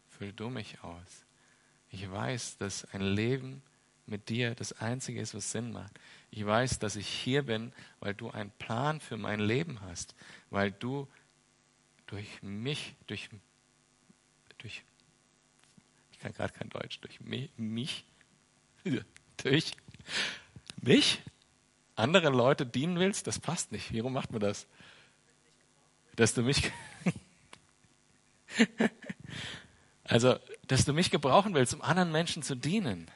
[0.10, 1.26] Füll du mich aus.
[1.90, 3.62] Ich weiß, dass ein Leben
[4.06, 5.92] mit dir das Einzige ist, was Sinn macht.
[6.30, 10.16] Ich weiß, dass ich hier bin, weil du einen Plan für mein Leben hast,
[10.50, 11.08] weil du
[12.08, 13.30] durch mich, durch,
[14.58, 14.84] durch
[16.12, 18.06] ich kann gerade kein Deutsch, durch mich, mich
[19.38, 19.74] durch
[20.82, 21.22] mich
[21.96, 23.94] andere Leute dienen willst, das passt nicht.
[23.94, 24.68] Warum macht man das?
[26.16, 26.72] Dass du mich,
[30.04, 30.36] also,
[30.68, 33.10] dass du mich gebrauchen willst, um anderen Menschen zu dienen.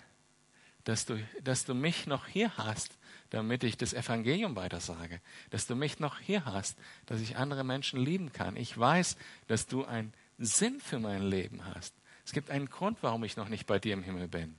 [0.83, 2.97] Dass du, dass du mich noch hier hast,
[3.31, 5.19] damit ich das Evangelium weitersage.
[5.49, 8.55] Dass du mich noch hier hast, dass ich andere Menschen lieben kann.
[8.55, 9.17] Ich weiß,
[9.47, 11.93] dass du einen Sinn für mein Leben hast.
[12.23, 14.55] Es gibt einen Grund, warum ich noch nicht bei dir im Himmel bin.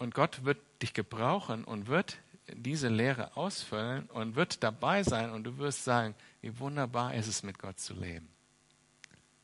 [0.00, 2.16] Und Gott wird dich gebrauchen und wird
[2.48, 7.42] diese Lehre ausfüllen und wird dabei sein und du wirst sagen, wie wunderbar ist es,
[7.42, 8.26] mit Gott zu leben.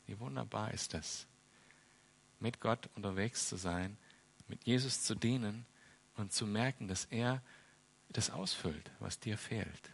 [0.07, 1.27] Wie wunderbar ist es,
[2.39, 3.97] mit Gott unterwegs zu sein,
[4.47, 5.63] mit Jesus zu dienen
[6.15, 7.43] und zu merken, dass er
[8.09, 9.91] das ausfüllt, was dir fehlt.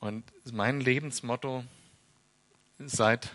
[0.00, 1.64] Und mein Lebensmotto
[2.78, 3.34] seit,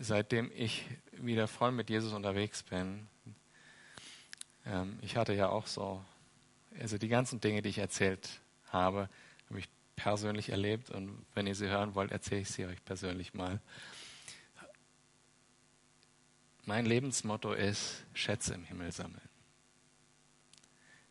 [0.00, 0.84] seitdem ich
[1.24, 3.08] wieder voll mit Jesus unterwegs bin,
[4.66, 6.04] ähm, ich hatte ja auch so,
[6.78, 9.08] also die ganzen Dinge, die ich erzählt habe,
[9.48, 13.34] habe ich persönlich erlebt und wenn ihr sie hören wollt, erzähle ich sie euch persönlich
[13.34, 13.60] mal.
[16.64, 19.28] Mein Lebensmotto ist Schätze im Himmel sammeln.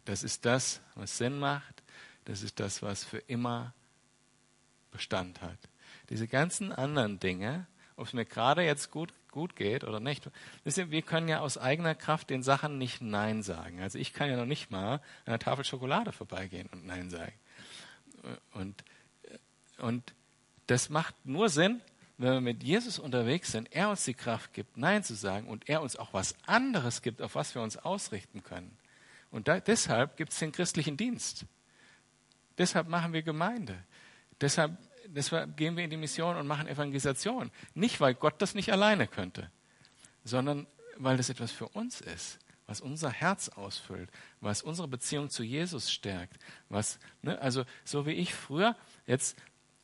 [0.05, 1.83] Das ist das, was Sinn macht.
[2.25, 3.73] Das ist das, was für immer
[4.91, 5.57] Bestand hat.
[6.09, 10.29] Diese ganzen anderen Dinge, ob es mir gerade jetzt gut, gut geht oder nicht,
[10.63, 13.81] wir können ja aus eigener Kraft den Sachen nicht Nein sagen.
[13.81, 17.33] Also ich kann ja noch nicht mal an einer Tafel Schokolade vorbeigehen und Nein sagen.
[18.53, 18.83] Und,
[19.79, 20.13] und
[20.67, 21.81] das macht nur Sinn,
[22.17, 25.67] wenn wir mit Jesus unterwegs sind, er uns die Kraft gibt, Nein zu sagen und
[25.67, 28.77] er uns auch was anderes gibt, auf was wir uns ausrichten können.
[29.31, 31.45] Und da, deshalb gibt es den christlichen Dienst.
[32.57, 33.75] Deshalb machen wir Gemeinde.
[34.39, 34.77] Deshalb,
[35.15, 37.51] deshalb gehen wir in die Mission und machen Evangelisation.
[37.73, 39.49] Nicht, weil Gott das nicht alleine könnte,
[40.23, 44.09] sondern weil das etwas für uns ist, was unser Herz ausfüllt,
[44.39, 46.37] was unsere Beziehung zu Jesus stärkt.
[46.69, 49.37] Was, ne, also so wie ich früher, jetzt,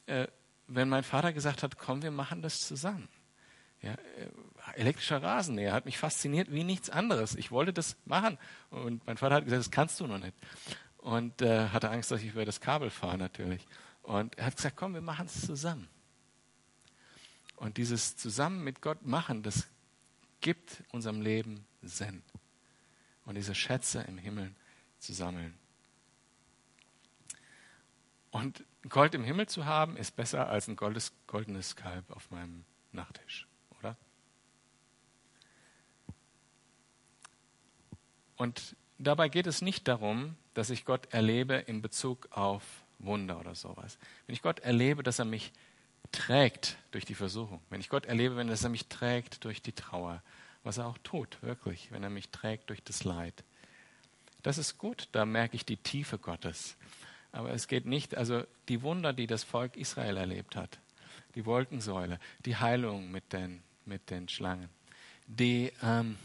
[0.06, 0.28] äh,
[0.68, 3.08] wenn mein Vater gesagt hat, komm, wir machen das zusammen.
[3.82, 7.36] Ja, äh, elektrischer Rasenmäher hat mich fasziniert wie nichts anderes.
[7.36, 8.38] Ich wollte das machen.
[8.70, 10.36] Und mein Vater hat gesagt, das kannst du noch nicht.
[10.98, 13.66] Und äh, hatte Angst, dass ich über das Kabel fahre natürlich.
[14.08, 15.86] Und er hat gesagt, komm, wir machen es zusammen.
[17.58, 19.68] Und dieses zusammen mit Gott machen, das
[20.40, 22.24] gibt unserem Leben Sinn.
[23.26, 24.56] Und diese Schätze im Himmel
[25.00, 25.60] zu sammeln.
[28.32, 32.64] Und Gold im Himmel zu haben, ist besser als ein goldes, goldenes Kalb auf meinem
[32.94, 33.46] Nachttisch,
[33.78, 33.98] oder?
[38.38, 42.64] Und dabei geht es nicht darum, dass ich Gott erlebe in Bezug auf
[43.00, 43.98] Wunder oder sowas.
[44.26, 45.52] Wenn ich Gott erlebe, dass er mich
[46.12, 50.24] trägt durch die Versuchung, wenn ich Gott erlebe, wenn er mich trägt durch die Trauer,
[50.64, 53.44] was er auch tut, wirklich, wenn er mich trägt durch das Leid,
[54.44, 56.78] das ist gut, da merke ich die Tiefe Gottes.
[57.32, 60.80] Aber es geht nicht, also die Wunder, die das Volk Israel erlebt hat,
[61.36, 64.70] die Wolkensäule, die Heilung mit den, mit den Schlangen,
[65.28, 66.18] die, ähm,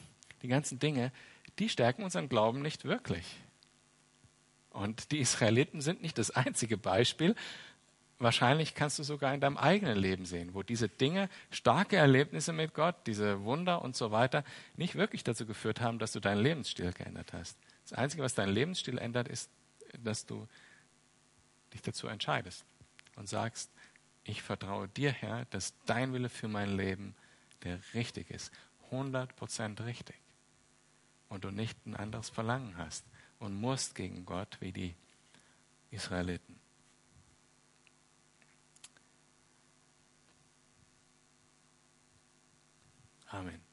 [0.43, 1.13] die ganzen Dinge,
[1.59, 3.25] die stärken unseren Glauben nicht wirklich.
[4.73, 7.35] Und die Israeliten sind nicht das einzige Beispiel.
[8.19, 12.73] Wahrscheinlich kannst du sogar in deinem eigenen Leben sehen, wo diese Dinge, starke Erlebnisse mit
[12.73, 14.45] Gott, diese Wunder und so weiter,
[14.77, 17.59] nicht wirklich dazu geführt haben, dass du deinen Lebensstil geändert hast.
[17.89, 19.51] Das Einzige, was deinen Lebensstil ändert, ist,
[19.99, 20.49] dass du
[21.75, 22.65] dich dazu entscheidest
[23.17, 23.71] und sagst,
[24.25, 27.15] ich vertraue dir, Herr, dass dein Wille für mein Leben
[27.65, 28.53] der richtig ist.
[28.91, 30.17] 100% richtig.
[31.29, 33.05] Und du nicht ein anderes Verlangen hast
[33.43, 34.95] und musst gegen Gott wie die
[35.91, 36.61] Israeliten.
[43.27, 43.72] Amen.